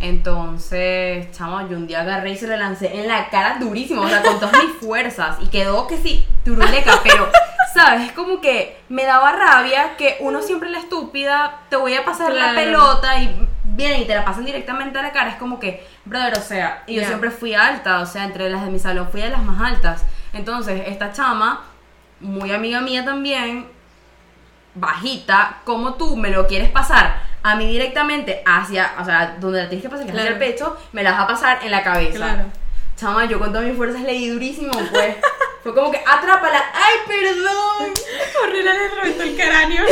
[0.00, 4.08] Entonces, chamo, yo un día agarré y se lo lancé en la cara durísimo, o
[4.08, 5.36] sea, con todas mis fuerzas.
[5.40, 7.28] Y quedó que sí, turuleca, pero,
[7.72, 8.08] ¿sabes?
[8.08, 12.32] Es como que me daba rabia que uno siempre la estúpida, te voy a pasar
[12.32, 15.30] la pelota y vienen y te la pasan directamente a la cara.
[15.30, 18.64] Es como que, brother, o sea, y yo siempre fui alta, o sea, entre las
[18.64, 20.04] de mi salón fui de las más altas.
[20.32, 21.62] Entonces, esta chama,
[22.18, 23.68] muy amiga mía también,
[24.74, 29.68] bajita, como tú me lo quieres pasar a mí directamente hacia, o sea, donde la
[29.68, 30.52] tienes que pasar, que es hacia el Claro.
[30.52, 32.16] pecho, me la vas a pasar en la cabeza.
[32.16, 32.44] Claro.
[32.96, 35.16] Chama, yo con todas mis fuerzas le di durísimo, pues.
[35.62, 36.62] Fue como que atrápala.
[36.74, 37.92] ¡Ay, perdón!
[38.42, 39.84] Horrible le reventó el cráneo.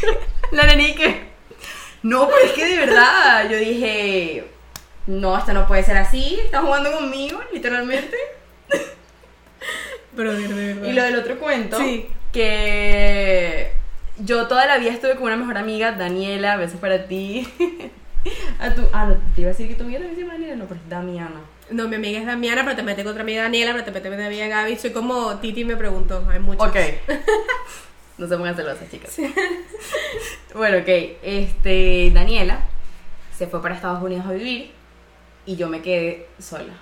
[0.52, 1.26] La nenique.
[2.02, 4.48] No, pero es que de verdad, yo dije,
[5.06, 8.16] no, esto no puede ser así, está jugando conmigo, literalmente.
[10.14, 10.88] Pero de verdad.
[10.88, 12.08] Y lo del otro cuento, Sí.
[12.32, 13.72] que
[14.18, 17.48] yo toda la vida estuve con una mejor amiga, Daniela, besos para ti.
[18.58, 20.56] A tu, ah, no, te iba a decir que tu amiga también se llama Daniela,
[20.56, 21.40] no, pero es Damiana.
[21.70, 24.08] No, mi amiga es Damiana, pero te mete con otra amiga Daniela, pero te mete
[24.08, 24.76] con mi amiga Gaby.
[24.76, 26.66] Soy como Titi me preguntó, hay muchos.
[26.68, 26.76] Ok.
[28.18, 29.14] No se pongan celosas, chicas.
[30.54, 30.88] Bueno, ok.
[31.22, 32.60] Este, Daniela
[33.36, 34.70] se fue para Estados Unidos a vivir
[35.44, 36.72] y yo me quedé sola.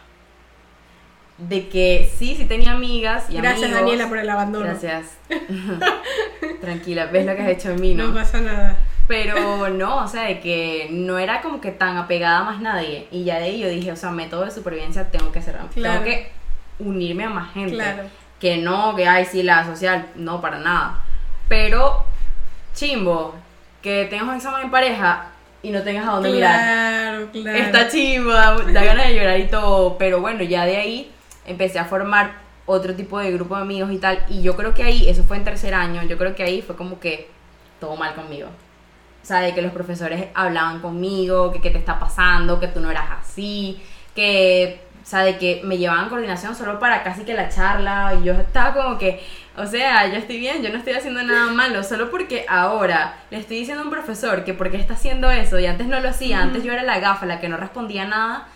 [1.36, 3.80] De que sí, sí tenía amigas y Gracias amigos.
[3.80, 4.66] Daniela por el abandono.
[4.66, 5.18] Gracias.
[6.60, 8.14] Tranquila, ves lo que has hecho en mí, No, ¿no?
[8.14, 8.78] pasa nada.
[9.06, 13.06] Pero no, o sea, de que no era como que tan apegada a más nadie.
[13.10, 15.56] Y ya de ahí yo dije, o sea, método de supervivencia tengo que hacer.
[15.74, 16.00] Claro.
[16.00, 16.30] Tengo que
[16.78, 17.74] unirme a más gente.
[17.74, 18.04] Claro.
[18.40, 21.00] Que no, que ay, sí, la social, no, para nada.
[21.48, 22.04] Pero,
[22.74, 23.34] chimbo,
[23.82, 25.26] que tengas un examen en pareja
[25.62, 26.60] y no tengas a dónde mirar.
[26.60, 27.58] Claro, claro.
[27.58, 29.98] Está chimba, da ganas de llorar y todo.
[29.98, 31.10] Pero bueno, ya de ahí
[31.46, 34.24] empecé a formar otro tipo de grupo de amigos y tal.
[34.28, 36.76] Y yo creo que ahí, eso fue en tercer año, yo creo que ahí fue
[36.76, 37.28] como que
[37.80, 38.48] todo mal conmigo.
[39.22, 42.80] O sea, de que los profesores hablaban conmigo, que qué te está pasando, que tú
[42.80, 43.82] no eras así,
[44.14, 48.18] que, o sea, de que me llevaban coordinación solo para casi que la charla.
[48.20, 49.22] Y yo estaba como que,
[49.56, 53.38] o sea, yo estoy bien, yo no estoy haciendo nada malo, solo porque ahora le
[53.38, 56.08] estoy diciendo a un profesor que por qué está haciendo eso y antes no lo
[56.10, 58.48] hacía, antes yo era la gafa, la que no respondía nada,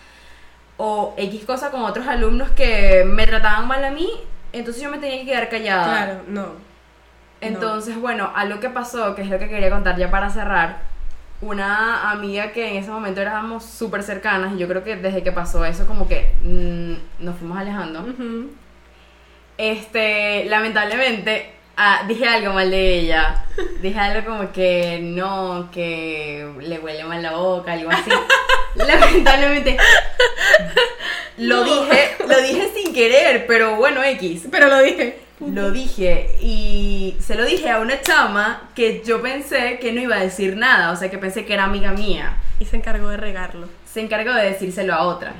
[0.81, 4.09] o X cosa con otros alumnos que me trataban mal a mí,
[4.53, 5.83] entonces yo me tenía que quedar callada.
[5.83, 6.45] Claro, no.
[7.41, 10.83] Entonces, bueno, algo que pasó, que es lo que quería contar ya para cerrar,
[11.41, 15.33] una amiga que en ese momento éramos súper cercanas, y yo creo que desde que
[15.33, 18.05] pasó eso, como que mm, nos fuimos alejando.
[19.57, 23.45] Este, lamentablemente, ah, dije algo mal de ella.
[23.81, 28.11] Dije algo como que no, que le huele mal la boca, algo así.
[28.75, 29.77] lamentablemente,
[31.37, 34.47] lo dije, lo dije sin querer, pero bueno, X.
[34.51, 35.21] Pero lo dije.
[35.39, 40.17] Lo dije y se lo dije a una chama que yo pensé que no iba
[40.17, 42.35] a decir nada, o sea que pensé que era amiga mía.
[42.59, 43.69] Y se encargó de regarlo.
[43.85, 45.33] Se encargó de decírselo a otra.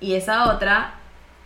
[0.00, 0.94] Y esa otra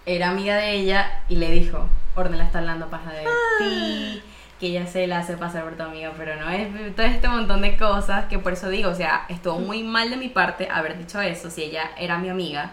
[0.07, 3.25] era amiga de ella y le dijo, Ornella está hablando paja de
[3.59, 4.23] ti,
[4.59, 7.63] que ella se la hace pasar por tu amiga, pero no es todo este montón
[7.63, 10.99] de cosas que por eso digo, o sea, estuvo muy mal de mi parte haber
[10.99, 12.73] dicho eso si ella era mi amiga,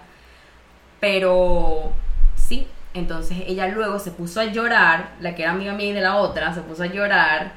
[1.00, 1.94] pero
[2.36, 6.02] sí, entonces ella luego se puso a llorar, la que era amiga mía y de
[6.02, 7.54] la otra, se puso a llorar.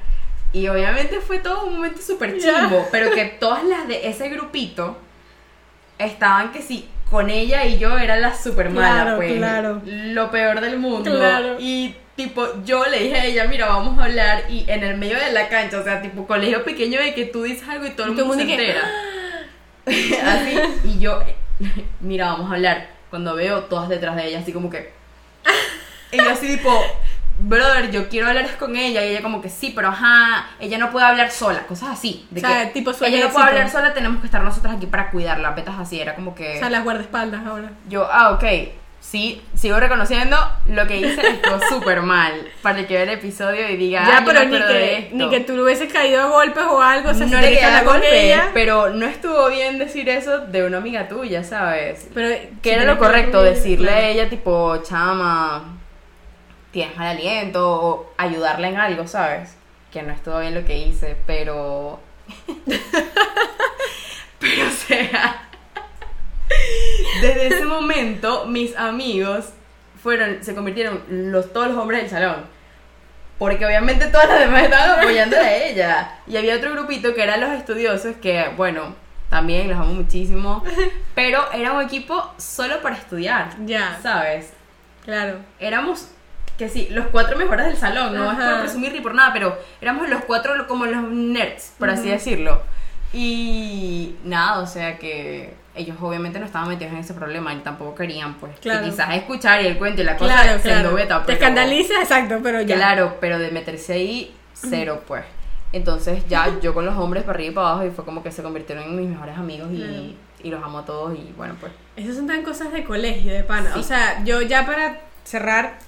[0.52, 4.96] Y obviamente fue todo un momento súper chimbo, pero que todas las de ese grupito
[5.98, 9.36] estaban que sí, con ella y yo era la super mala, Claro, pues.
[9.36, 9.82] claro.
[9.84, 11.10] Lo peor del mundo.
[11.10, 11.56] Claro.
[11.58, 14.44] Y tipo, yo le dije a ella, mira, vamos a hablar.
[14.50, 17.42] Y en el medio de la cancha, o sea, tipo colegio pequeño de que tú
[17.44, 18.82] dices algo y todo el Y mundo se que, entera.
[19.86, 20.58] así.
[20.84, 21.22] Y yo,
[22.00, 22.88] mira, vamos a hablar.
[23.10, 24.92] Cuando veo todas detrás de ella, así como que.
[26.12, 26.82] Y yo así tipo,
[27.38, 29.04] brother, yo quiero hablar con ella.
[29.04, 31.66] Y ella como que sí, pero ajá, ella no puede hablar sola.
[31.66, 32.26] Cosas así.
[32.30, 34.86] De O sea, que tipo ella no puede hablar sola, tenemos que estar nosotras aquí
[34.86, 35.54] para cuidarla.
[35.54, 36.56] Petas así, era como que...
[36.56, 37.70] O sea, las guardaespaldas ahora.
[37.88, 38.44] Yo, ah, ok.
[39.00, 40.36] Sí, sigo reconociendo
[40.66, 42.32] lo que hice estuvo súper mal.
[42.62, 45.16] Para el que vea el episodio y diga, ya, "Ah, yo pero ni que, esto".
[45.16, 47.10] ni que tú le hubieses caído a golpes o algo.
[47.10, 49.48] O sea, si no le tienes que queda hablar con golpe, ella, pero no estuvo
[49.48, 52.08] bien decir eso de una amiga tuya, ¿sabes?
[52.12, 52.28] Pero,
[52.60, 55.77] que si era lo correcto, decirle a ella tipo, chama,
[56.70, 59.56] tienes mal aliento, o ayudarla en algo, ¿sabes?
[59.92, 62.00] Que no estuvo bien lo que hice, pero...
[64.38, 65.48] pero o sea...
[67.20, 69.46] Desde ese momento, mis amigos
[70.02, 72.46] fueron, se convirtieron los, todos los hombres del salón.
[73.38, 76.18] Porque obviamente todas las demás estaban apoyando a ella.
[76.26, 78.96] Y había otro grupito que eran los estudiosos, que bueno,
[79.30, 80.64] también los amo muchísimo.
[81.14, 83.54] Pero era un equipo solo para estudiar.
[83.64, 83.98] Ya.
[84.02, 84.52] ¿Sabes?
[85.04, 85.38] Claro.
[85.60, 86.08] Éramos,
[86.58, 88.14] que sí, los cuatro mejores del salón.
[88.14, 88.50] No es Ajá.
[88.50, 92.10] por presumir ni por nada, pero éramos los cuatro como los nerds, por así Ujú.
[92.10, 92.62] decirlo.
[93.12, 97.94] Y nada, o sea que ellos obviamente no estaban metidos en ese problema y tampoco
[97.94, 98.54] querían, pues.
[98.56, 98.84] que Claro.
[98.84, 100.94] quizás escuchar y el cuento y la cosa Claro, siendo claro.
[100.94, 102.76] beta, Te escandalizas, exacto, pero ya.
[102.76, 105.24] Claro, pero de meterse ahí, cero, pues.
[105.72, 108.30] Entonces ya yo con los hombres para arriba y para abajo y fue como que
[108.32, 111.72] se convirtieron en mis mejores amigos y, y los amo a todos y bueno, pues.
[111.96, 113.72] Esas son tan cosas de colegio, de pana.
[113.74, 113.80] Sí.
[113.80, 115.78] O sea, yo ya para cerrar,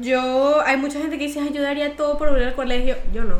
[0.00, 0.60] yo.
[0.64, 2.96] Hay mucha gente que dice, "Ay, yo daría todo por volver al colegio.
[3.12, 3.36] Yo no.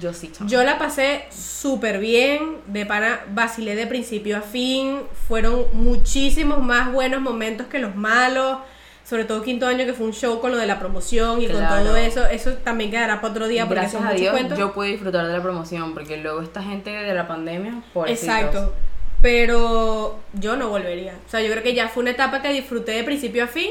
[0.00, 0.48] Yo sí, chamo.
[0.48, 6.92] Yo la pasé súper bien, de pana vacilé de principio a fin, fueron muchísimos más
[6.92, 8.58] buenos momentos que los malos.
[9.04, 11.66] Sobre todo quinto año que fue un show con lo de la promoción y con
[11.66, 14.56] todo eso, eso también quedará para otro día porque Gracias son a Dios cuentos.
[14.56, 17.82] yo pude disfrutar de la promoción porque luego esta gente de la pandemia.
[18.06, 18.72] Exacto.
[19.20, 21.14] Pero yo no volvería.
[21.26, 23.70] O sea, yo creo que ya fue una etapa que disfruté de principio a fin.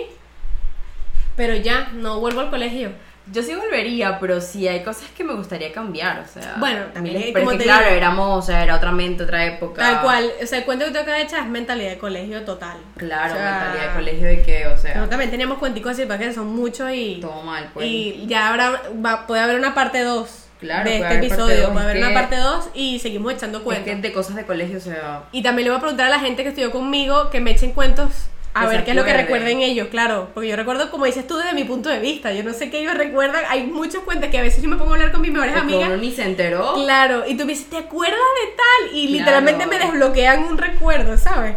[1.40, 2.92] Pero ya, no vuelvo al colegio.
[3.32, 6.56] Yo sí volvería, pero sí hay cosas que me gustaría cambiar, o sea.
[6.58, 7.96] Bueno, también, como pero es que te claro, digo.
[7.96, 9.82] éramos, o sea, era otra mente, otra época.
[9.82, 10.30] Tal cual.
[10.44, 12.76] O sea, el cuento que tengo que echar es mentalidad de colegio total.
[12.98, 16.06] Claro, O sea, mentalidad de colegio de que, o sea, Pero también teníamos cuenticos así,
[16.06, 17.20] para que son muchos y.
[17.22, 17.86] todo mal, pues.
[17.88, 21.72] Y ya habrá, va, puede haber una parte 2 Claro, de este episodio.
[21.72, 23.86] Puede es haber una parte 2 y seguimos echando es cuentos.
[23.86, 25.24] que de cosas de colegio, o sea.
[25.32, 27.72] Y también le voy a preguntar a la gente que estudió conmigo que me echen
[27.72, 28.10] cuentos
[28.54, 30.30] a ver qué es lo que recuerden ellos, claro.
[30.34, 32.34] Porque yo recuerdo, como dices tú, desde mi punto de vista.
[32.34, 33.44] Yo no sé qué ellos recuerdan.
[33.50, 35.60] Hay muchos cuentos que a veces yo me pongo a hablar con mis mejores o
[35.60, 35.88] amigas.
[35.88, 36.74] uno ni se enteró.
[36.74, 38.96] Claro, y tú me dices, ¿te acuerdas de tal?
[38.98, 39.20] Y Claro.
[39.20, 41.56] literalmente me desbloquean un recuerdo, ¿sabes?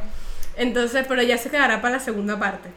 [0.56, 2.68] Entonces, pero ya se quedará para la segunda parte.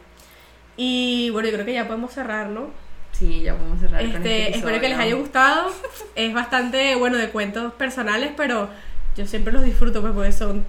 [0.76, 2.70] Y bueno, yo creo que ya podemos cerrar, ¿no?
[3.12, 5.72] Sí, ya podemos cerrar con Este, este espero que les haya gustado.
[6.16, 8.68] Es bastante, bueno, de cuentos personales, pero
[9.16, 10.64] yo siempre los disfruto, pues, porque son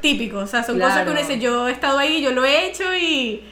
[0.00, 0.44] típicos.
[0.44, 2.84] O sea, son cosas que uno dice, yo he estado ahí, yo lo he hecho
[2.94, 3.42] y,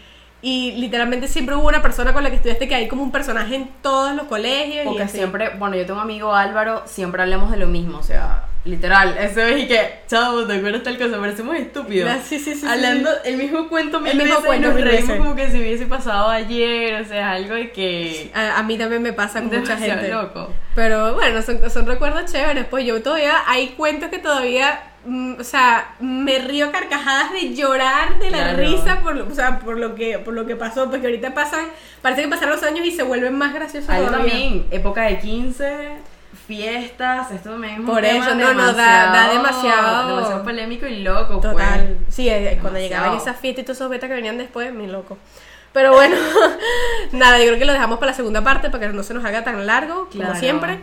[0.41, 3.57] y literalmente siempre hubo una persona con la que estudiaste que hay como un personaje
[3.57, 4.85] en todos los colegios.
[4.85, 5.17] y Porque así.
[5.17, 9.17] siempre, bueno, yo tengo un amigo Álvaro, siempre hablamos de lo mismo, o sea, literal,
[9.19, 11.19] eso es y que, chao, ¿te acuerdas tal cosa?
[11.19, 12.11] Parecemos estúpidos.
[12.27, 13.19] Sí, sí, sí, Hablando sí.
[13.31, 15.59] el mismo cuento mil El mismo veces y cuento nos mil reímos como que si
[15.59, 18.31] hubiese pasado ayer, o sea, algo de que...
[18.35, 20.09] A, a mí también me pasa con mucha gente.
[20.09, 20.53] loco.
[20.75, 22.67] Pero bueno, son, son recuerdos chéveres.
[22.67, 28.19] Pues yo todavía, hay cuentos que todavía, mm, o sea, me río carcajadas de llorar
[28.21, 28.59] de la Claro.
[28.59, 30.89] risa por, o sea, por lo que por lo que pasó.
[30.91, 31.65] Porque ahorita pasan,
[32.03, 34.11] parece que pasaron los años y se vuelven más graciosos todavía.
[34.11, 35.65] también, época de 15,
[36.49, 40.87] fiestas, esto también es un Por tema eso, no, no, da- da demasiado- demasiado polémico
[40.87, 41.53] y loco, pues.
[41.53, 41.99] Total.
[42.09, 42.79] Sí, eh, cuando Demasiado.
[42.81, 45.17] llegaban esas fiestas y todos esos betas que venían después, mi loco.
[45.73, 46.17] Pero bueno,
[47.13, 49.25] nada, yo creo que lo dejamos para la segunda parte para que no se nos
[49.25, 50.31] haga tan largo, Claro.
[50.31, 50.81] como siempre.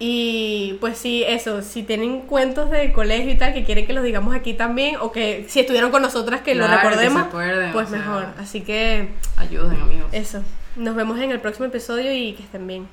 [0.00, 4.02] Y pues sí, eso, si tienen cuentos de colegio y tal que quieren que los
[4.02, 7.72] digamos aquí también, o que si estuvieron con nosotras que Claro, lo que recordemos, acuerden,
[7.72, 7.98] pues o sea.
[8.00, 8.26] mejor.
[8.40, 10.08] Así que Ayuden, amigos.
[10.12, 10.42] eso,
[10.76, 12.88] nos vemos en el próximo episodio y que estén bien.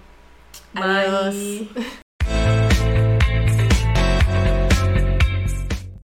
[0.73, 1.67] Bye.
[1.73, 2.01] Adiós.